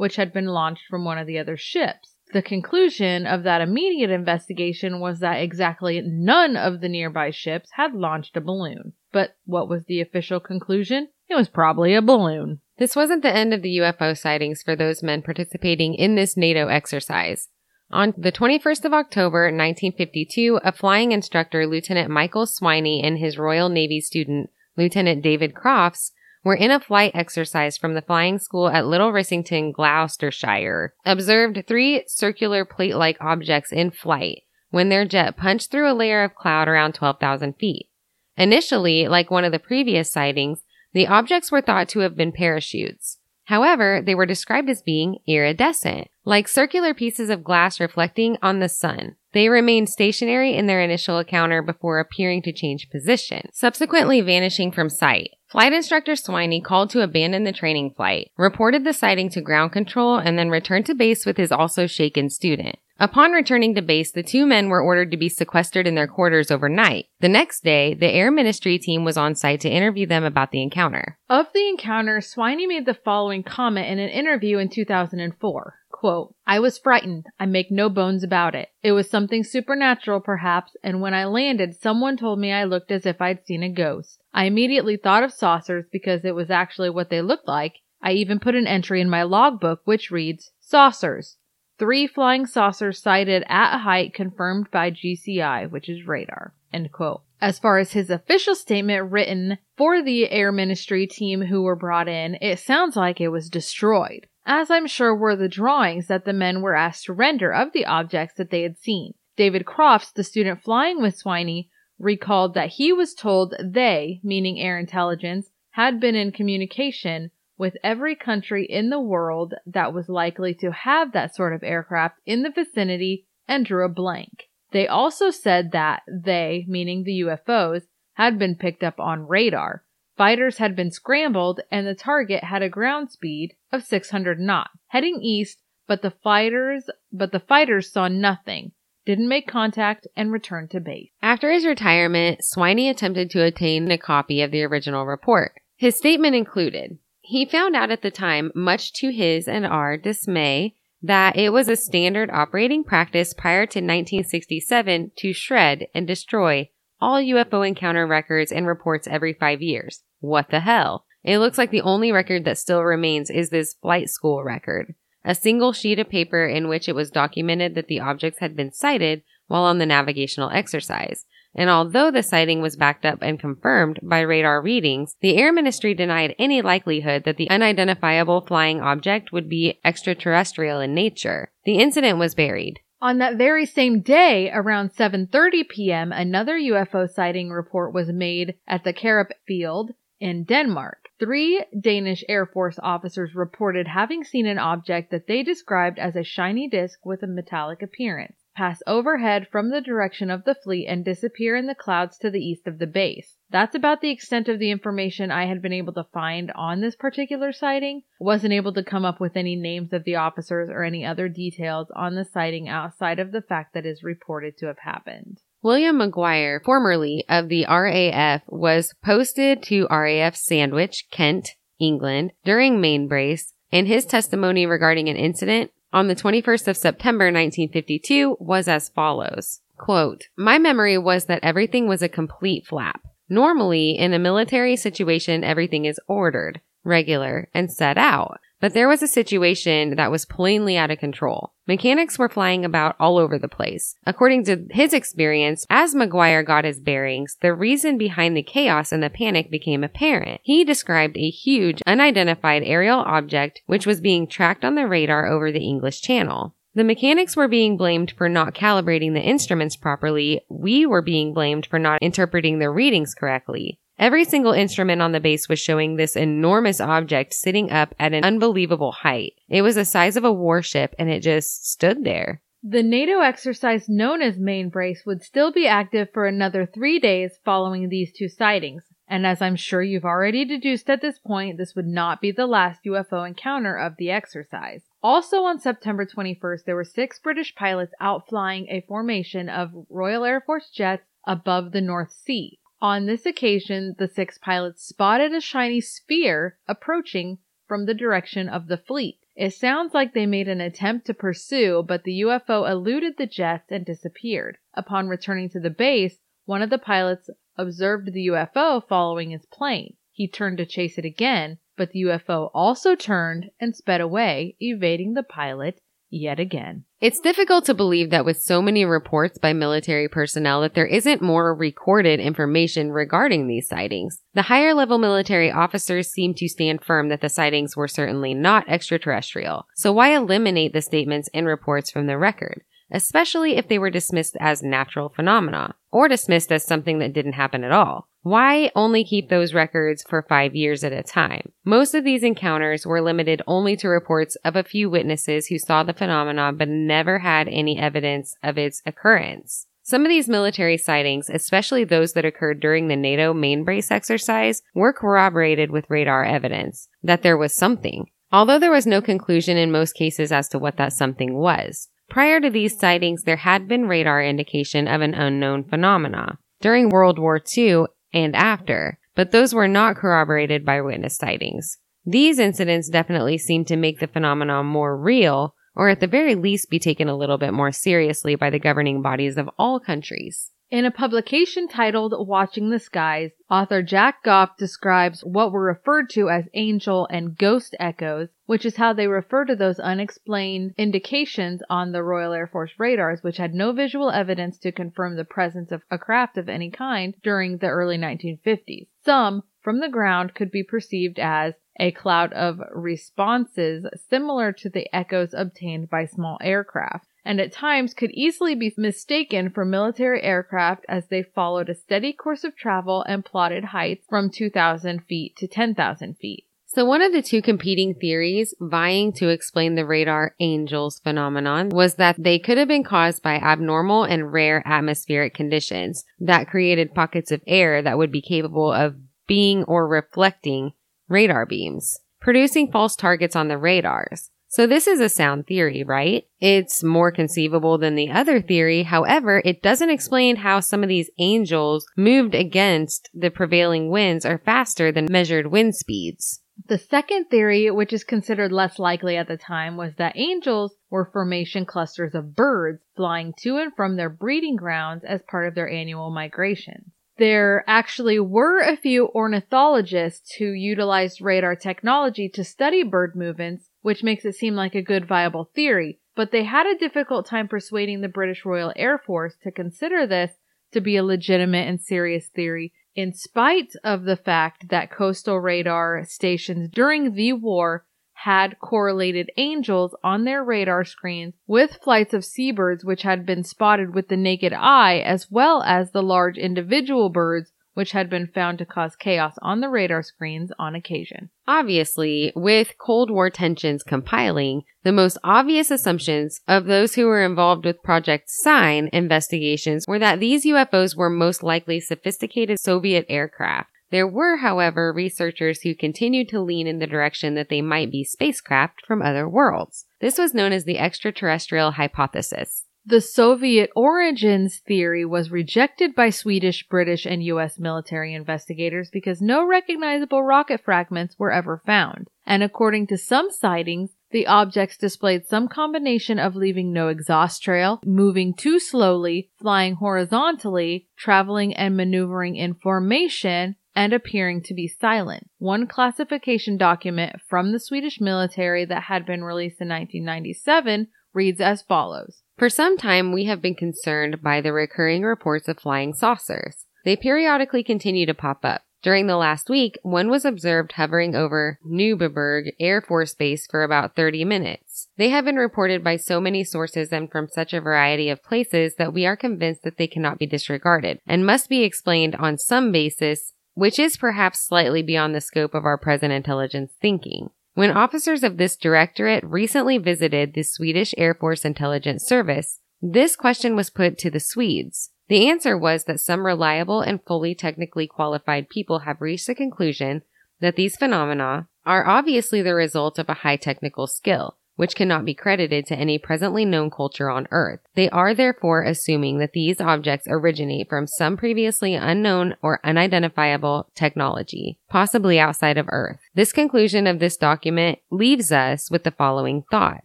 which 0.00 0.16
had 0.16 0.32
been 0.32 0.46
launched 0.46 0.84
from 0.88 1.04
one 1.04 1.18
of 1.18 1.26
the 1.26 1.38
other 1.38 1.58
ships. 1.58 2.16
The 2.32 2.40
conclusion 2.40 3.26
of 3.26 3.42
that 3.42 3.60
immediate 3.60 4.08
investigation 4.08 4.98
was 4.98 5.20
that 5.20 5.42
exactly 5.42 6.00
none 6.02 6.56
of 6.56 6.80
the 6.80 6.88
nearby 6.88 7.30
ships 7.32 7.68
had 7.74 7.92
launched 7.92 8.34
a 8.34 8.40
balloon. 8.40 8.94
But 9.12 9.36
what 9.44 9.68
was 9.68 9.84
the 9.84 10.00
official 10.00 10.40
conclusion? 10.40 11.08
It 11.28 11.34
was 11.34 11.50
probably 11.50 11.92
a 11.92 12.00
balloon. 12.00 12.60
This 12.78 12.96
wasn't 12.96 13.20
the 13.20 13.36
end 13.36 13.52
of 13.52 13.60
the 13.60 13.76
UFO 13.76 14.16
sightings 14.16 14.62
for 14.62 14.74
those 14.74 15.02
men 15.02 15.20
participating 15.20 15.92
in 15.92 16.14
this 16.14 16.34
NATO 16.34 16.68
exercise. 16.68 17.48
On 17.90 18.14
the 18.16 18.32
21st 18.32 18.86
of 18.86 18.94
October, 18.94 19.42
1952, 19.48 20.60
a 20.64 20.72
flying 20.72 21.12
instructor, 21.12 21.66
Lieutenant 21.66 22.08
Michael 22.08 22.46
Swiney, 22.46 23.04
and 23.04 23.18
his 23.18 23.36
Royal 23.36 23.68
Navy 23.68 24.00
student, 24.00 24.48
Lieutenant 24.78 25.20
David 25.20 25.52
Crofts, 25.54 26.12
were 26.42 26.54
in 26.54 26.70
a 26.70 26.80
flight 26.80 27.12
exercise 27.14 27.76
from 27.76 27.94
the 27.94 28.02
flying 28.02 28.38
school 28.38 28.68
at 28.68 28.86
Little 28.86 29.12
Rissington, 29.12 29.72
Gloucestershire, 29.72 30.94
observed 31.04 31.64
three 31.66 32.04
circular 32.06 32.64
plate-like 32.64 33.18
objects 33.20 33.72
in 33.72 33.90
flight 33.90 34.42
when 34.70 34.88
their 34.88 35.04
jet 35.04 35.36
punched 35.36 35.70
through 35.70 35.90
a 35.90 35.94
layer 35.94 36.22
of 36.22 36.34
cloud 36.34 36.68
around 36.68 36.94
12,000 36.94 37.54
feet. 37.54 37.88
Initially, 38.36 39.08
like 39.08 39.30
one 39.30 39.44
of 39.44 39.52
the 39.52 39.58
previous 39.58 40.10
sightings, 40.10 40.62
the 40.92 41.06
objects 41.06 41.52
were 41.52 41.60
thought 41.60 41.88
to 41.90 42.00
have 42.00 42.16
been 42.16 42.32
parachutes. 42.32 43.18
However, 43.44 44.00
they 44.04 44.14
were 44.14 44.26
described 44.26 44.70
as 44.70 44.80
being 44.80 45.18
iridescent, 45.26 46.08
like 46.24 46.46
circular 46.46 46.94
pieces 46.94 47.30
of 47.30 47.42
glass 47.42 47.80
reflecting 47.80 48.38
on 48.40 48.60
the 48.60 48.68
sun. 48.68 49.16
They 49.32 49.48
remained 49.48 49.88
stationary 49.88 50.54
in 50.54 50.66
their 50.66 50.80
initial 50.80 51.18
encounter 51.18 51.60
before 51.60 51.98
appearing 51.98 52.42
to 52.42 52.52
change 52.52 52.90
position, 52.90 53.48
subsequently 53.52 54.20
vanishing 54.20 54.70
from 54.70 54.88
sight. 54.88 55.30
Flight 55.50 55.72
instructor 55.72 56.12
Swiney 56.12 56.62
called 56.62 56.90
to 56.90 57.02
abandon 57.02 57.42
the 57.42 57.50
training 57.50 57.90
flight, 57.90 58.30
reported 58.36 58.84
the 58.84 58.92
sighting 58.92 59.28
to 59.30 59.40
ground 59.40 59.72
control, 59.72 60.16
and 60.16 60.38
then 60.38 60.48
returned 60.48 60.86
to 60.86 60.94
base 60.94 61.26
with 61.26 61.36
his 61.36 61.50
also 61.50 61.88
shaken 61.88 62.30
student. 62.30 62.76
Upon 63.00 63.32
returning 63.32 63.74
to 63.74 63.82
base, 63.82 64.12
the 64.12 64.22
two 64.22 64.46
men 64.46 64.68
were 64.68 64.80
ordered 64.80 65.10
to 65.10 65.16
be 65.16 65.28
sequestered 65.28 65.88
in 65.88 65.96
their 65.96 66.06
quarters 66.06 66.52
overnight. 66.52 67.06
The 67.18 67.28
next 67.28 67.64
day, 67.64 67.94
the 67.94 68.06
Air 68.06 68.30
Ministry 68.30 68.78
team 68.78 69.04
was 69.04 69.16
on 69.16 69.34
site 69.34 69.60
to 69.62 69.68
interview 69.68 70.06
them 70.06 70.22
about 70.22 70.52
the 70.52 70.62
encounter. 70.62 71.18
Of 71.28 71.46
the 71.52 71.66
encounter, 71.68 72.20
Swiney 72.20 72.68
made 72.68 72.86
the 72.86 72.94
following 72.94 73.42
comment 73.42 73.88
in 73.88 73.98
an 73.98 74.10
interview 74.10 74.58
in 74.58 74.68
2004. 74.68 75.79
Quote, 76.00 76.34
I 76.46 76.60
was 76.60 76.78
frightened. 76.78 77.26
I 77.38 77.44
make 77.44 77.70
no 77.70 77.90
bones 77.90 78.24
about 78.24 78.54
it. 78.54 78.70
It 78.82 78.92
was 78.92 79.10
something 79.10 79.44
supernatural, 79.44 80.20
perhaps, 80.20 80.74
and 80.82 81.02
when 81.02 81.12
I 81.12 81.26
landed, 81.26 81.74
someone 81.74 82.16
told 82.16 82.38
me 82.38 82.50
I 82.52 82.64
looked 82.64 82.90
as 82.90 83.04
if 83.04 83.20
I'd 83.20 83.44
seen 83.44 83.62
a 83.62 83.68
ghost. 83.68 84.18
I 84.32 84.46
immediately 84.46 84.96
thought 84.96 85.24
of 85.24 85.30
saucers 85.30 85.84
because 85.92 86.24
it 86.24 86.34
was 86.34 86.50
actually 86.50 86.88
what 86.88 87.10
they 87.10 87.20
looked 87.20 87.46
like. 87.46 87.80
I 88.00 88.12
even 88.12 88.40
put 88.40 88.54
an 88.54 88.66
entry 88.66 89.02
in 89.02 89.10
my 89.10 89.24
logbook 89.24 89.82
which 89.84 90.10
reads, 90.10 90.52
Saucers. 90.58 91.36
Three 91.78 92.06
flying 92.06 92.46
saucers 92.46 92.98
sighted 93.02 93.44
at 93.46 93.74
a 93.74 93.80
height 93.80 94.14
confirmed 94.14 94.70
by 94.70 94.92
GCI, 94.92 95.70
which 95.70 95.90
is 95.90 96.06
radar. 96.06 96.54
End 96.72 96.90
quote. 96.92 97.24
As 97.42 97.58
far 97.58 97.76
as 97.76 97.92
his 97.92 98.08
official 98.08 98.54
statement 98.54 99.12
written 99.12 99.58
for 99.76 100.02
the 100.02 100.30
Air 100.30 100.50
Ministry 100.50 101.06
team 101.06 101.42
who 101.42 101.60
were 101.60 101.76
brought 101.76 102.08
in, 102.08 102.38
it 102.40 102.58
sounds 102.58 102.96
like 102.96 103.20
it 103.20 103.28
was 103.28 103.50
destroyed, 103.50 104.28
as 104.46 104.70
I'm 104.70 104.86
sure 104.86 105.14
were 105.14 105.36
the 105.36 105.48
drawings 105.48 106.06
that 106.06 106.24
the 106.24 106.32
men 106.32 106.62
were 106.62 106.74
asked 106.74 107.04
to 107.04 107.12
render 107.12 107.52
of 107.52 107.72
the 107.72 107.86
objects 107.86 108.34
that 108.36 108.50
they 108.50 108.62
had 108.62 108.78
seen. 108.78 109.14
David 109.36 109.64
Crofts, 109.64 110.12
the 110.12 110.24
student 110.24 110.62
flying 110.62 111.00
with 111.00 111.18
Swiney, 111.18 111.68
recalled 111.98 112.54
that 112.54 112.70
he 112.70 112.92
was 112.92 113.14
told 113.14 113.54
they, 113.62 114.20
meaning 114.22 114.58
air 114.58 114.78
intelligence, 114.78 115.50
had 115.70 116.00
been 116.00 116.14
in 116.14 116.32
communication 116.32 117.30
with 117.58 117.76
every 117.84 118.16
country 118.16 118.64
in 118.64 118.88
the 118.88 119.00
world 119.00 119.54
that 119.66 119.92
was 119.92 120.08
likely 120.08 120.54
to 120.54 120.72
have 120.72 121.12
that 121.12 121.34
sort 121.34 121.52
of 121.52 121.62
aircraft 121.62 122.18
in 122.24 122.42
the 122.42 122.50
vicinity 122.50 123.26
and 123.46 123.66
drew 123.66 123.84
a 123.84 123.88
blank. 123.88 124.48
They 124.72 124.88
also 124.88 125.30
said 125.30 125.72
that 125.72 126.02
they, 126.10 126.64
meaning 126.68 127.04
the 127.04 127.20
UFOs, 127.20 127.82
had 128.14 128.38
been 128.38 128.54
picked 128.54 128.82
up 128.82 128.98
on 128.98 129.28
radar. 129.28 129.84
Fighters 130.20 130.58
had 130.58 130.76
been 130.76 130.90
scrambled 130.90 131.62
and 131.70 131.86
the 131.86 131.94
target 131.94 132.44
had 132.44 132.60
a 132.60 132.68
ground 132.68 133.10
speed 133.10 133.54
of 133.72 133.82
600 133.82 134.38
knots, 134.38 134.68
heading 134.88 135.18
east, 135.22 135.62
but 135.86 136.02
the 136.02 136.10
fighters, 136.10 136.90
but 137.10 137.32
the 137.32 137.40
fighters 137.40 137.90
saw 137.90 138.06
nothing, 138.06 138.72
didn't 139.06 139.30
make 139.30 139.48
contact, 139.48 140.06
and 140.14 140.30
returned 140.30 140.70
to 140.72 140.78
base. 140.78 141.08
After 141.22 141.50
his 141.50 141.64
retirement, 141.64 142.42
Swiney 142.42 142.90
attempted 142.90 143.30
to 143.30 143.46
obtain 143.46 143.90
a 143.90 143.96
copy 143.96 144.42
of 144.42 144.50
the 144.50 144.62
original 144.62 145.06
report. 145.06 145.52
His 145.76 145.96
statement 145.96 146.34
included, 146.34 146.98
he 147.22 147.46
found 147.46 147.74
out 147.74 147.90
at 147.90 148.02
the 148.02 148.10
time, 148.10 148.52
much 148.54 148.92
to 148.96 149.10
his 149.10 149.48
and 149.48 149.64
our 149.64 149.96
dismay, 149.96 150.74
that 151.00 151.34
it 151.36 151.48
was 151.48 151.70
a 151.70 151.76
standard 151.76 152.28
operating 152.30 152.84
practice 152.84 153.32
prior 153.32 153.64
to 153.64 153.78
1967 153.78 155.12
to 155.16 155.32
shred 155.32 155.86
and 155.94 156.06
destroy 156.06 156.68
all 157.00 157.20
UFO 157.20 157.66
encounter 157.66 158.06
records 158.06 158.52
and 158.52 158.66
reports 158.66 159.06
every 159.06 159.32
five 159.32 159.62
years. 159.62 160.02
What 160.20 160.50
the 160.50 160.60
hell? 160.60 161.06
It 161.22 161.38
looks 161.38 161.58
like 161.58 161.70
the 161.70 161.82
only 161.82 162.12
record 162.12 162.44
that 162.44 162.58
still 162.58 162.82
remains 162.82 163.30
is 163.30 163.50
this 163.50 163.74
flight 163.74 164.08
school 164.08 164.42
record, 164.42 164.94
a 165.24 165.34
single 165.34 165.72
sheet 165.72 165.98
of 165.98 166.08
paper 166.08 166.46
in 166.46 166.68
which 166.68 166.88
it 166.88 166.94
was 166.94 167.10
documented 167.10 167.74
that 167.74 167.88
the 167.88 168.00
objects 168.00 168.40
had 168.40 168.56
been 168.56 168.72
sighted 168.72 169.22
while 169.46 169.64
on 169.64 169.78
the 169.78 169.86
navigational 169.86 170.50
exercise. 170.50 171.26
And 171.54 171.68
although 171.68 172.10
the 172.10 172.22
sighting 172.22 172.62
was 172.62 172.76
backed 172.76 173.04
up 173.04 173.18
and 173.22 173.40
confirmed 173.40 173.98
by 174.02 174.20
radar 174.20 174.62
readings, 174.62 175.16
the 175.20 175.36
Air 175.36 175.52
Ministry 175.52 175.94
denied 175.94 176.36
any 176.38 176.62
likelihood 176.62 177.24
that 177.24 177.36
the 177.36 177.50
unidentifiable 177.50 178.42
flying 178.42 178.80
object 178.80 179.32
would 179.32 179.48
be 179.48 179.80
extraterrestrial 179.84 180.80
in 180.80 180.94
nature. 180.94 181.50
The 181.64 181.78
incident 181.78 182.18
was 182.18 182.36
buried. 182.36 182.78
On 183.02 183.16
that 183.16 183.36
very 183.36 183.64
same 183.64 184.02
day, 184.02 184.50
around 184.52 184.90
7:30 184.90 185.68
p.m., 185.70 186.12
another 186.12 186.58
UFO 186.58 187.08
sighting 187.08 187.48
report 187.48 187.94
was 187.94 188.12
made 188.12 188.56
at 188.68 188.84
the 188.84 188.92
Karup 188.92 189.30
field 189.46 189.92
in 190.20 190.44
Denmark. 190.44 191.08
Three 191.18 191.64
Danish 191.80 192.22
Air 192.28 192.44
Force 192.44 192.78
officers 192.82 193.34
reported 193.34 193.88
having 193.88 194.22
seen 194.22 194.46
an 194.46 194.58
object 194.58 195.10
that 195.12 195.26
they 195.26 195.42
described 195.42 195.98
as 195.98 196.14
a 196.14 196.22
shiny 196.22 196.68
disk 196.68 197.04
with 197.06 197.22
a 197.22 197.26
metallic 197.26 197.80
appearance 197.80 198.39
pass 198.60 198.82
overhead 198.86 199.48
from 199.50 199.70
the 199.70 199.80
direction 199.80 200.30
of 200.30 200.44
the 200.44 200.54
fleet 200.54 200.86
and 200.86 201.02
disappear 201.02 201.56
in 201.56 201.66
the 201.66 201.74
clouds 201.74 202.18
to 202.18 202.30
the 202.30 202.44
east 202.44 202.66
of 202.66 202.78
the 202.78 202.86
base. 202.86 203.36
That's 203.48 203.74
about 203.74 204.02
the 204.02 204.10
extent 204.10 204.50
of 204.50 204.58
the 204.58 204.70
information 204.70 205.30
I 205.30 205.46
had 205.46 205.62
been 205.62 205.72
able 205.72 205.94
to 205.94 206.04
find 206.12 206.52
on 206.54 206.82
this 206.82 206.94
particular 206.94 207.52
sighting. 207.52 208.02
Wasn't 208.18 208.52
able 208.52 208.74
to 208.74 208.84
come 208.84 209.06
up 209.06 209.18
with 209.18 209.34
any 209.34 209.56
names 209.56 209.94
of 209.94 210.04
the 210.04 210.16
officers 210.16 210.68
or 210.68 210.84
any 210.84 211.06
other 211.06 211.26
details 211.26 211.90
on 211.96 212.16
the 212.16 212.24
sighting 212.26 212.68
outside 212.68 213.18
of 213.18 213.32
the 213.32 213.40
fact 213.40 213.72
that 213.72 213.86
is 213.86 214.02
reported 214.02 214.58
to 214.58 214.66
have 214.66 214.80
happened. 214.80 215.38
William 215.62 215.98
McGuire, 215.98 216.62
formerly 216.62 217.24
of 217.30 217.48
the 217.48 217.64
RAF, 217.66 218.42
was 218.46 218.92
posted 219.02 219.62
to 219.62 219.86
RAF 219.90 220.36
Sandwich, 220.36 221.06
Kent, 221.10 221.52
England, 221.78 222.32
during 222.44 222.78
main 222.78 223.08
brace, 223.08 223.54
and 223.72 223.88
his 223.88 224.04
testimony 224.04 224.66
regarding 224.66 225.08
an 225.08 225.16
incident 225.16 225.70
on 225.92 226.08
the 226.08 226.14
21st 226.14 226.68
of 226.68 226.76
September 226.76 227.26
1952 227.26 228.36
was 228.38 228.68
as 228.68 228.88
follows. 228.88 229.60
Quote, 229.76 230.28
My 230.36 230.58
memory 230.58 230.98
was 230.98 231.24
that 231.24 231.42
everything 231.42 231.88
was 231.88 232.02
a 232.02 232.08
complete 232.08 232.66
flap. 232.66 233.00
Normally, 233.28 233.92
in 233.92 234.12
a 234.12 234.18
military 234.18 234.76
situation, 234.76 235.44
everything 235.44 235.84
is 235.84 236.00
ordered, 236.06 236.60
regular, 236.84 237.48
and 237.54 237.72
set 237.72 237.96
out. 237.96 238.40
But 238.60 238.74
there 238.74 238.88
was 238.88 239.02
a 239.02 239.08
situation 239.08 239.96
that 239.96 240.10
was 240.10 240.26
plainly 240.26 240.76
out 240.76 240.90
of 240.90 240.98
control. 240.98 241.54
Mechanics 241.66 242.18
were 242.18 242.28
flying 242.28 242.64
about 242.64 242.94
all 243.00 243.16
over 243.16 243.38
the 243.38 243.48
place. 243.48 243.94
According 244.04 244.44
to 244.44 244.66
his 244.70 244.92
experience, 244.92 245.64
as 245.70 245.94
McGuire 245.94 246.44
got 246.44 246.64
his 246.64 246.80
bearings, 246.80 247.36
the 247.40 247.54
reason 247.54 247.96
behind 247.96 248.36
the 248.36 248.42
chaos 248.42 248.92
and 248.92 249.02
the 249.02 249.08
panic 249.08 249.50
became 249.50 249.82
apparent. 249.82 250.40
He 250.44 250.64
described 250.64 251.16
a 251.16 251.30
huge, 251.30 251.80
unidentified 251.86 252.62
aerial 252.64 253.00
object 253.00 253.62
which 253.66 253.86
was 253.86 254.00
being 254.00 254.26
tracked 254.26 254.64
on 254.64 254.74
the 254.74 254.86
radar 254.86 255.26
over 255.26 255.50
the 255.50 255.64
English 255.64 256.02
Channel. 256.02 256.54
The 256.74 256.84
mechanics 256.84 257.36
were 257.36 257.48
being 257.48 257.76
blamed 257.76 258.12
for 258.16 258.28
not 258.28 258.54
calibrating 258.54 259.12
the 259.12 259.20
instruments 259.20 259.74
properly. 259.74 260.42
We 260.48 260.86
were 260.86 261.02
being 261.02 261.34
blamed 261.34 261.66
for 261.66 261.80
not 261.80 262.00
interpreting 262.00 262.58
the 262.58 262.70
readings 262.70 263.12
correctly. 263.14 263.80
Every 264.00 264.24
single 264.24 264.54
instrument 264.54 265.02
on 265.02 265.12
the 265.12 265.20
base 265.20 265.46
was 265.46 265.60
showing 265.60 265.96
this 265.96 266.16
enormous 266.16 266.80
object 266.80 267.34
sitting 267.34 267.70
up 267.70 267.94
at 267.98 268.14
an 268.14 268.24
unbelievable 268.24 268.92
height. 268.92 269.34
It 269.46 269.60
was 269.60 269.74
the 269.74 269.84
size 269.84 270.16
of 270.16 270.24
a 270.24 270.32
warship 270.32 270.94
and 270.98 271.10
it 271.10 271.20
just 271.20 271.70
stood 271.70 272.02
there. 272.02 272.40
The 272.62 272.82
NATO 272.82 273.20
exercise 273.20 273.90
known 273.90 274.22
as 274.22 274.38
Main 274.38 274.70
Brace 274.70 275.04
would 275.04 275.22
still 275.22 275.52
be 275.52 275.66
active 275.66 276.08
for 276.14 276.24
another 276.24 276.64
three 276.64 276.98
days 276.98 277.40
following 277.44 277.90
these 277.90 278.10
two 278.10 278.28
sightings. 278.28 278.84
And 279.06 279.26
as 279.26 279.42
I'm 279.42 279.56
sure 279.56 279.82
you've 279.82 280.06
already 280.06 280.46
deduced 280.46 280.88
at 280.88 281.02
this 281.02 281.18
point, 281.18 281.58
this 281.58 281.74
would 281.74 281.86
not 281.86 282.22
be 282.22 282.32
the 282.32 282.46
last 282.46 282.84
UFO 282.86 283.26
encounter 283.26 283.76
of 283.76 283.96
the 283.98 284.10
exercise. 284.10 284.80
Also 285.02 285.42
on 285.42 285.60
September 285.60 286.06
21st, 286.06 286.64
there 286.64 286.76
were 286.76 286.84
six 286.84 287.18
British 287.18 287.54
pilots 287.54 287.92
out 288.00 288.26
flying 288.30 288.66
a 288.70 288.80
formation 288.88 289.50
of 289.50 289.72
Royal 289.90 290.24
Air 290.24 290.40
Force 290.40 290.70
jets 290.70 291.04
above 291.26 291.72
the 291.72 291.82
North 291.82 292.12
Sea. 292.12 292.59
On 292.82 293.04
this 293.04 293.26
occasion, 293.26 293.94
the 293.98 294.08
six 294.08 294.38
pilots 294.38 294.82
spotted 294.82 295.34
a 295.34 295.40
shiny 295.40 295.82
sphere 295.82 296.58
approaching 296.66 297.38
from 297.68 297.84
the 297.84 297.92
direction 297.92 298.48
of 298.48 298.68
the 298.68 298.78
fleet. 298.78 299.18
It 299.36 299.50
sounds 299.50 299.92
like 299.92 300.14
they 300.14 300.24
made 300.24 300.48
an 300.48 300.62
attempt 300.62 301.06
to 301.06 301.14
pursue, 301.14 301.82
but 301.82 302.04
the 302.04 302.22
UFO 302.22 302.68
eluded 302.68 303.18
the 303.18 303.26
jets 303.26 303.70
and 303.70 303.84
disappeared. 303.84 304.56
Upon 304.74 305.08
returning 305.08 305.50
to 305.50 305.60
the 305.60 305.68
base, 305.68 306.20
one 306.46 306.62
of 306.62 306.70
the 306.70 306.78
pilots 306.78 307.28
observed 307.56 308.12
the 308.12 308.28
UFO 308.28 308.82
following 308.88 309.30
his 309.30 309.44
plane. 309.46 309.96
He 310.10 310.26
turned 310.26 310.56
to 310.58 310.66
chase 310.66 310.96
it 310.96 311.04
again, 311.04 311.58
but 311.76 311.92
the 311.92 312.02
UFO 312.02 312.50
also 312.54 312.94
turned 312.94 313.50
and 313.60 313.76
sped 313.76 314.00
away, 314.00 314.56
evading 314.58 315.14
the 315.14 315.22
pilot 315.22 315.80
yet 316.10 316.40
again. 316.40 316.84
It's 317.00 317.20
difficult 317.20 317.64
to 317.66 317.74
believe 317.74 318.10
that 318.10 318.24
with 318.24 318.42
so 318.42 318.60
many 318.60 318.84
reports 318.84 319.38
by 319.38 319.52
military 319.52 320.08
personnel 320.08 320.60
that 320.60 320.74
there 320.74 320.86
isn't 320.86 321.22
more 321.22 321.54
recorded 321.54 322.20
information 322.20 322.92
regarding 322.92 323.46
these 323.46 323.68
sightings. 323.68 324.20
The 324.34 324.42
higher 324.42 324.74
level 324.74 324.98
military 324.98 325.50
officers 325.50 326.08
seem 326.08 326.34
to 326.34 326.48
stand 326.48 326.84
firm 326.84 327.08
that 327.08 327.22
the 327.22 327.28
sightings 327.28 327.76
were 327.76 327.88
certainly 327.88 328.34
not 328.34 328.68
extraterrestrial. 328.68 329.66
So 329.76 329.92
why 329.92 330.14
eliminate 330.14 330.72
the 330.72 330.82
statements 330.82 331.30
and 331.32 331.46
reports 331.46 331.90
from 331.90 332.06
the 332.06 332.18
record? 332.18 332.62
Especially 332.92 333.56
if 333.56 333.68
they 333.68 333.78
were 333.78 333.88
dismissed 333.88 334.36
as 334.40 334.62
natural 334.62 335.08
phenomena, 335.08 335.76
or 335.92 336.08
dismissed 336.08 336.50
as 336.50 336.64
something 336.64 336.98
that 336.98 337.12
didn't 337.12 337.34
happen 337.34 337.62
at 337.62 337.70
all. 337.70 338.08
Why 338.22 338.70
only 338.76 339.02
keep 339.02 339.30
those 339.30 339.54
records 339.54 340.04
for 340.06 340.20
five 340.22 340.54
years 340.54 340.84
at 340.84 340.92
a 340.92 341.02
time? 341.02 341.52
Most 341.64 341.94
of 341.94 342.04
these 342.04 342.22
encounters 342.22 342.84
were 342.84 343.00
limited 343.00 343.40
only 343.46 343.76
to 343.76 343.88
reports 343.88 344.36
of 344.44 344.56
a 344.56 344.62
few 344.62 344.90
witnesses 344.90 345.46
who 345.46 345.58
saw 345.58 345.82
the 345.82 345.94
phenomenon 345.94 346.56
but 346.56 346.68
never 346.68 347.20
had 347.20 347.48
any 347.48 347.78
evidence 347.78 348.34
of 348.42 348.58
its 348.58 348.82
occurrence. 348.84 349.66
Some 349.82 350.02
of 350.02 350.10
these 350.10 350.28
military 350.28 350.76
sightings, 350.76 351.30
especially 351.30 351.82
those 351.82 352.12
that 352.12 352.26
occurred 352.26 352.60
during 352.60 352.88
the 352.88 352.96
NATO 352.96 353.32
main 353.32 353.64
brace 353.64 353.90
exercise, 353.90 354.62
were 354.74 354.92
corroborated 354.92 355.70
with 355.70 355.88
radar 355.88 356.22
evidence 356.22 356.88
that 357.02 357.22
there 357.22 357.38
was 357.38 357.56
something, 357.56 358.04
although 358.30 358.58
there 358.58 358.70
was 358.70 358.86
no 358.86 359.00
conclusion 359.00 359.56
in 359.56 359.72
most 359.72 359.94
cases 359.94 360.30
as 360.30 360.46
to 360.50 360.58
what 360.58 360.76
that 360.76 360.92
something 360.92 361.34
was. 361.34 361.88
Prior 362.10 362.38
to 362.40 362.50
these 362.50 362.78
sightings, 362.78 363.22
there 363.22 363.36
had 363.36 363.66
been 363.66 363.88
radar 363.88 364.22
indication 364.22 364.86
of 364.86 365.00
an 365.00 365.14
unknown 365.14 365.64
phenomena. 365.64 366.38
During 366.60 366.90
World 366.90 367.18
War 367.18 367.40
II, 367.56 367.86
and 368.12 368.34
after, 368.34 368.98
but 369.14 369.30
those 369.30 369.54
were 369.54 369.68
not 369.68 369.96
corroborated 369.96 370.64
by 370.64 370.80
witness 370.80 371.16
sightings. 371.16 371.78
These 372.04 372.38
incidents 372.38 372.88
definitely 372.88 373.38
seem 373.38 373.64
to 373.66 373.76
make 373.76 374.00
the 374.00 374.06
phenomenon 374.06 374.66
more 374.66 374.96
real, 374.96 375.54
or 375.76 375.88
at 375.88 376.00
the 376.00 376.06
very 376.06 376.34
least 376.34 376.70
be 376.70 376.78
taken 376.78 377.08
a 377.08 377.16
little 377.16 377.38
bit 377.38 377.52
more 377.52 377.72
seriously 377.72 378.34
by 378.34 378.50
the 378.50 378.58
governing 378.58 379.02
bodies 379.02 379.36
of 379.36 379.50
all 379.58 379.78
countries. 379.78 380.50
In 380.70 380.84
a 380.84 380.92
publication 380.92 381.66
titled 381.66 382.14
Watching 382.28 382.70
the 382.70 382.78
Skies, 382.78 383.32
author 383.50 383.82
Jack 383.82 384.22
Gough 384.22 384.56
describes 384.56 385.24
what 385.24 385.50
were 385.50 385.64
referred 385.64 386.08
to 386.10 386.30
as 386.30 386.48
angel 386.54 387.08
and 387.10 387.36
ghost 387.36 387.74
echoes, 387.80 388.28
which 388.46 388.64
is 388.64 388.76
how 388.76 388.92
they 388.92 389.08
refer 389.08 389.44
to 389.46 389.56
those 389.56 389.80
unexplained 389.80 390.74
indications 390.78 391.60
on 391.68 391.90
the 391.90 392.04
Royal 392.04 392.32
Air 392.32 392.46
Force 392.46 392.70
radars 392.78 393.24
which 393.24 393.38
had 393.38 393.52
no 393.52 393.72
visual 393.72 394.12
evidence 394.12 394.58
to 394.58 394.70
confirm 394.70 395.16
the 395.16 395.24
presence 395.24 395.72
of 395.72 395.82
a 395.90 395.98
craft 395.98 396.38
of 396.38 396.48
any 396.48 396.70
kind 396.70 397.16
during 397.20 397.56
the 397.58 397.66
early 397.66 397.98
1950s. 397.98 398.86
Some, 399.04 399.42
from 399.60 399.80
the 399.80 399.88
ground, 399.88 400.34
could 400.34 400.52
be 400.52 400.62
perceived 400.62 401.18
as 401.18 401.54
a 401.80 401.90
cloud 401.90 402.32
of 402.32 402.60
responses 402.70 403.86
similar 404.08 404.52
to 404.52 404.68
the 404.68 404.86
echoes 404.94 405.34
obtained 405.34 405.90
by 405.90 406.04
small 406.04 406.38
aircraft 406.40 407.09
and 407.24 407.40
at 407.40 407.52
times 407.52 407.94
could 407.94 408.10
easily 408.12 408.54
be 408.54 408.72
mistaken 408.76 409.50
for 409.50 409.64
military 409.64 410.22
aircraft 410.22 410.84
as 410.88 411.06
they 411.08 411.22
followed 411.22 411.68
a 411.68 411.74
steady 411.74 412.12
course 412.12 412.44
of 412.44 412.56
travel 412.56 413.02
and 413.02 413.24
plotted 413.24 413.64
heights 413.66 414.06
from 414.08 414.30
2,000 414.30 415.04
feet 415.04 415.36
to 415.36 415.46
10,000 415.46 416.16
feet. 416.18 416.46
So 416.72 416.84
one 416.84 417.02
of 417.02 417.12
the 417.12 417.20
two 417.20 417.42
competing 417.42 417.94
theories 417.94 418.54
vying 418.60 419.12
to 419.14 419.28
explain 419.28 419.74
the 419.74 419.84
radar 419.84 420.36
angels 420.38 421.00
phenomenon 421.00 421.70
was 421.70 421.96
that 421.96 422.14
they 422.16 422.38
could 422.38 422.58
have 422.58 422.68
been 422.68 422.84
caused 422.84 423.24
by 423.24 423.34
abnormal 423.34 424.04
and 424.04 424.32
rare 424.32 424.62
atmospheric 424.64 425.34
conditions 425.34 426.04
that 426.20 426.48
created 426.48 426.94
pockets 426.94 427.32
of 427.32 427.42
air 427.44 427.82
that 427.82 427.98
would 427.98 428.12
be 428.12 428.22
capable 428.22 428.72
of 428.72 428.94
being 429.26 429.64
or 429.64 429.88
reflecting 429.88 430.72
radar 431.08 431.44
beams, 431.44 431.98
producing 432.20 432.70
false 432.70 432.94
targets 432.94 433.34
on 433.34 433.48
the 433.48 433.58
radars. 433.58 434.30
So 434.50 434.66
this 434.66 434.88
is 434.88 434.98
a 434.98 435.08
sound 435.08 435.46
theory, 435.46 435.84
right? 435.84 436.26
It's 436.40 436.82
more 436.82 437.12
conceivable 437.12 437.78
than 437.78 437.94
the 437.94 438.10
other 438.10 438.42
theory. 438.42 438.82
However, 438.82 439.40
it 439.44 439.62
doesn't 439.62 439.90
explain 439.90 440.34
how 440.34 440.58
some 440.58 440.82
of 440.82 440.88
these 440.88 441.08
angels 441.20 441.86
moved 441.96 442.34
against 442.34 443.08
the 443.14 443.30
prevailing 443.30 443.90
winds 443.90 444.26
or 444.26 444.38
faster 444.38 444.90
than 444.90 445.06
measured 445.08 445.52
wind 445.52 445.76
speeds. 445.76 446.40
The 446.66 446.78
second 446.78 447.26
theory, 447.26 447.70
which 447.70 447.92
is 447.92 448.02
considered 448.02 448.50
less 448.50 448.80
likely 448.80 449.16
at 449.16 449.28
the 449.28 449.36
time, 449.36 449.76
was 449.76 449.94
that 449.98 450.16
angels 450.16 450.74
were 450.90 451.08
formation 451.12 451.64
clusters 451.64 452.16
of 452.16 452.34
birds 452.34 452.82
flying 452.96 453.32
to 453.42 453.56
and 453.58 453.72
from 453.76 453.94
their 453.94 454.10
breeding 454.10 454.56
grounds 454.56 455.04
as 455.04 455.22
part 455.30 455.46
of 455.46 455.54
their 455.54 455.70
annual 455.70 456.10
migrations. 456.10 456.90
There 457.18 457.62
actually 457.68 458.18
were 458.18 458.60
a 458.60 458.76
few 458.76 459.10
ornithologists 459.14 460.32
who 460.34 460.46
utilized 460.46 461.20
radar 461.20 461.54
technology 461.54 462.28
to 462.30 462.42
study 462.42 462.82
bird 462.82 463.14
movements 463.14 463.69
which 463.82 464.02
makes 464.02 464.24
it 464.24 464.34
seem 464.34 464.54
like 464.54 464.74
a 464.74 464.82
good 464.82 465.06
viable 465.06 465.50
theory, 465.54 465.98
but 466.14 466.30
they 466.32 466.44
had 466.44 466.66
a 466.66 466.78
difficult 466.78 467.26
time 467.26 467.48
persuading 467.48 468.00
the 468.00 468.08
British 468.08 468.44
Royal 468.44 468.72
Air 468.76 468.98
Force 468.98 469.36
to 469.42 469.50
consider 469.50 470.06
this 470.06 470.32
to 470.72 470.80
be 470.80 470.96
a 470.96 471.04
legitimate 471.04 471.66
and 471.66 471.80
serious 471.80 472.28
theory, 472.28 472.72
in 472.94 473.12
spite 473.12 473.72
of 473.82 474.04
the 474.04 474.16
fact 474.16 474.68
that 474.68 474.90
coastal 474.90 475.38
radar 475.38 476.04
stations 476.04 476.68
during 476.70 477.14
the 477.14 477.32
war 477.32 477.86
had 478.24 478.58
correlated 478.58 479.30
angels 479.38 479.96
on 480.04 480.24
their 480.24 480.44
radar 480.44 480.84
screens 480.84 481.32
with 481.46 481.78
flights 481.82 482.12
of 482.12 482.24
seabirds 482.24 482.84
which 482.84 483.02
had 483.02 483.24
been 483.24 483.42
spotted 483.42 483.94
with 483.94 484.08
the 484.08 484.16
naked 484.16 484.52
eye, 484.52 484.98
as 484.98 485.30
well 485.30 485.62
as 485.62 485.92
the 485.92 486.02
large 486.02 486.36
individual 486.36 487.08
birds 487.08 487.50
which 487.74 487.92
had 487.92 488.10
been 488.10 488.26
found 488.26 488.58
to 488.58 488.66
cause 488.66 488.96
chaos 488.96 489.34
on 489.42 489.60
the 489.60 489.68
radar 489.68 490.02
screens 490.02 490.50
on 490.58 490.74
occasion. 490.74 491.30
Obviously, 491.46 492.32
with 492.34 492.78
Cold 492.78 493.10
War 493.10 493.30
tensions 493.30 493.82
compiling, 493.82 494.62
the 494.82 494.92
most 494.92 495.18
obvious 495.22 495.70
assumptions 495.70 496.40
of 496.48 496.64
those 496.64 496.94
who 496.94 497.06
were 497.06 497.24
involved 497.24 497.64
with 497.64 497.82
Project 497.82 498.30
Sign 498.30 498.88
investigations 498.92 499.86
were 499.86 499.98
that 499.98 500.20
these 500.20 500.44
UFOs 500.44 500.96
were 500.96 501.10
most 501.10 501.42
likely 501.42 501.80
sophisticated 501.80 502.58
Soviet 502.58 503.06
aircraft. 503.08 503.70
There 503.90 504.06
were, 504.06 504.36
however, 504.36 504.92
researchers 504.92 505.62
who 505.62 505.74
continued 505.74 506.28
to 506.28 506.40
lean 506.40 506.68
in 506.68 506.78
the 506.78 506.86
direction 506.86 507.34
that 507.34 507.48
they 507.48 507.60
might 507.60 507.90
be 507.90 508.04
spacecraft 508.04 508.86
from 508.86 509.02
other 509.02 509.28
worlds. 509.28 509.86
This 510.00 510.16
was 510.16 510.32
known 510.32 510.52
as 510.52 510.64
the 510.64 510.78
extraterrestrial 510.78 511.72
hypothesis. 511.72 512.64
The 512.86 513.00
Soviet 513.02 513.70
origins 513.76 514.58
theory 514.58 515.04
was 515.04 515.30
rejected 515.30 515.94
by 515.94 516.10
Swedish, 516.10 516.66
British, 516.66 517.04
and 517.04 517.22
US 517.24 517.58
military 517.58 518.14
investigators 518.14 518.88
because 518.90 519.20
no 519.20 519.46
recognizable 519.46 520.22
rocket 520.22 520.62
fragments 520.64 521.18
were 521.18 521.30
ever 521.30 521.62
found. 521.66 522.08
And 522.24 522.42
according 522.42 522.86
to 522.88 522.96
some 522.96 523.30
sightings, 523.30 523.90
the 524.10 524.26
objects 524.26 524.76
displayed 524.76 525.26
some 525.26 525.46
combination 525.46 526.18
of 526.18 526.34
leaving 526.34 526.72
no 526.72 526.88
exhaust 526.88 527.42
trail, 527.42 527.80
moving 527.84 528.34
too 528.34 528.58
slowly, 528.58 529.30
flying 529.40 529.74
horizontally, 529.74 530.88
traveling 530.96 531.54
and 531.54 531.76
maneuvering 531.76 532.34
in 532.34 532.54
formation, 532.54 533.56
and 533.74 533.92
appearing 533.92 534.42
to 534.42 534.54
be 534.54 534.66
silent. 534.66 535.28
One 535.38 535.66
classification 535.66 536.56
document 536.56 537.20
from 537.28 537.52
the 537.52 537.60
Swedish 537.60 538.00
military 538.00 538.64
that 538.64 538.84
had 538.84 539.06
been 539.06 539.22
released 539.22 539.60
in 539.60 539.68
1997 539.68 540.88
reads 541.12 541.40
as 541.40 541.62
follows. 541.62 542.22
For 542.40 542.48
some 542.48 542.78
time, 542.78 543.12
we 543.12 543.26
have 543.26 543.42
been 543.42 543.54
concerned 543.54 544.22
by 544.22 544.40
the 544.40 544.50
recurring 544.50 545.02
reports 545.02 545.46
of 545.46 545.58
flying 545.58 545.92
saucers. 545.92 546.64
They 546.86 546.96
periodically 546.96 547.62
continue 547.62 548.06
to 548.06 548.14
pop 548.14 548.46
up. 548.46 548.62
During 548.82 549.08
the 549.08 549.18
last 549.18 549.50
week, 549.50 549.76
one 549.82 550.08
was 550.08 550.24
observed 550.24 550.72
hovering 550.72 551.14
over 551.14 551.58
Neubiberg 551.62 552.52
Air 552.58 552.80
Force 552.80 553.12
Base 553.12 553.46
for 553.46 553.62
about 553.62 553.94
30 553.94 554.24
minutes. 554.24 554.88
They 554.96 555.10
have 555.10 555.26
been 555.26 555.36
reported 555.36 555.84
by 555.84 555.96
so 555.98 556.18
many 556.18 556.42
sources 556.42 556.90
and 556.94 557.12
from 557.12 557.28
such 557.28 557.52
a 557.52 557.60
variety 557.60 558.08
of 558.08 558.24
places 558.24 558.76
that 558.76 558.94
we 558.94 559.04
are 559.04 559.18
convinced 559.18 559.62
that 559.64 559.76
they 559.76 559.86
cannot 559.86 560.18
be 560.18 560.24
disregarded 560.24 560.98
and 561.06 561.26
must 561.26 561.50
be 561.50 561.62
explained 561.62 562.16
on 562.16 562.38
some 562.38 562.72
basis, 562.72 563.34
which 563.52 563.78
is 563.78 563.98
perhaps 563.98 564.40
slightly 564.40 564.82
beyond 564.82 565.14
the 565.14 565.20
scope 565.20 565.52
of 565.52 565.66
our 565.66 565.76
present 565.76 566.14
intelligence 566.14 566.72
thinking. 566.80 567.28
When 567.60 567.76
officers 567.76 568.22
of 568.22 568.38
this 568.38 568.56
directorate 568.56 569.22
recently 569.22 569.76
visited 569.76 570.32
the 570.32 570.44
Swedish 570.44 570.94
Air 570.96 571.12
Force 571.12 571.44
Intelligence 571.44 572.06
Service, 572.06 572.60
this 572.80 573.16
question 573.16 573.54
was 573.54 573.68
put 573.68 573.98
to 573.98 574.10
the 574.10 574.18
Swedes. 574.18 574.92
The 575.08 575.28
answer 575.28 575.58
was 575.58 575.84
that 575.84 576.00
some 576.00 576.24
reliable 576.24 576.80
and 576.80 577.04
fully 577.06 577.34
technically 577.34 577.86
qualified 577.86 578.48
people 578.48 578.78
have 578.78 579.02
reached 579.02 579.26
the 579.26 579.34
conclusion 579.34 580.00
that 580.40 580.56
these 580.56 580.78
phenomena 580.78 581.48
are 581.66 581.86
obviously 581.86 582.40
the 582.40 582.54
result 582.54 582.98
of 582.98 583.10
a 583.10 583.20
high 583.20 583.36
technical 583.36 583.86
skill, 583.86 584.38
which 584.60 584.76
cannot 584.76 585.06
be 585.06 585.14
credited 585.14 585.64
to 585.64 585.74
any 585.74 585.96
presently 585.96 586.44
known 586.44 586.70
culture 586.70 587.08
on 587.08 587.26
Earth. 587.30 587.60
They 587.76 587.88
are 587.88 588.12
therefore 588.12 588.62
assuming 588.62 589.16
that 589.16 589.32
these 589.32 589.58
objects 589.58 590.06
originate 590.06 590.68
from 590.68 590.86
some 590.86 591.16
previously 591.16 591.74
unknown 591.74 592.36
or 592.42 592.60
unidentifiable 592.62 593.70
technology, 593.74 594.58
possibly 594.68 595.18
outside 595.18 595.56
of 595.56 595.64
Earth. 595.70 595.98
This 596.14 596.30
conclusion 596.30 596.86
of 596.86 596.98
this 596.98 597.16
document 597.16 597.78
leaves 597.90 598.30
us 598.30 598.70
with 598.70 598.84
the 598.84 598.90
following 598.90 599.44
thought. 599.50 599.80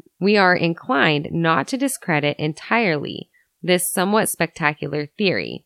We 0.19 0.35
are 0.35 0.53
inclined 0.53 1.29
not 1.31 1.69
to 1.69 1.77
discredit 1.77 2.35
entirely 2.37 3.29
this 3.63 3.89
somewhat 3.89 4.27
spectacular 4.27 5.05
theory. 5.17 5.63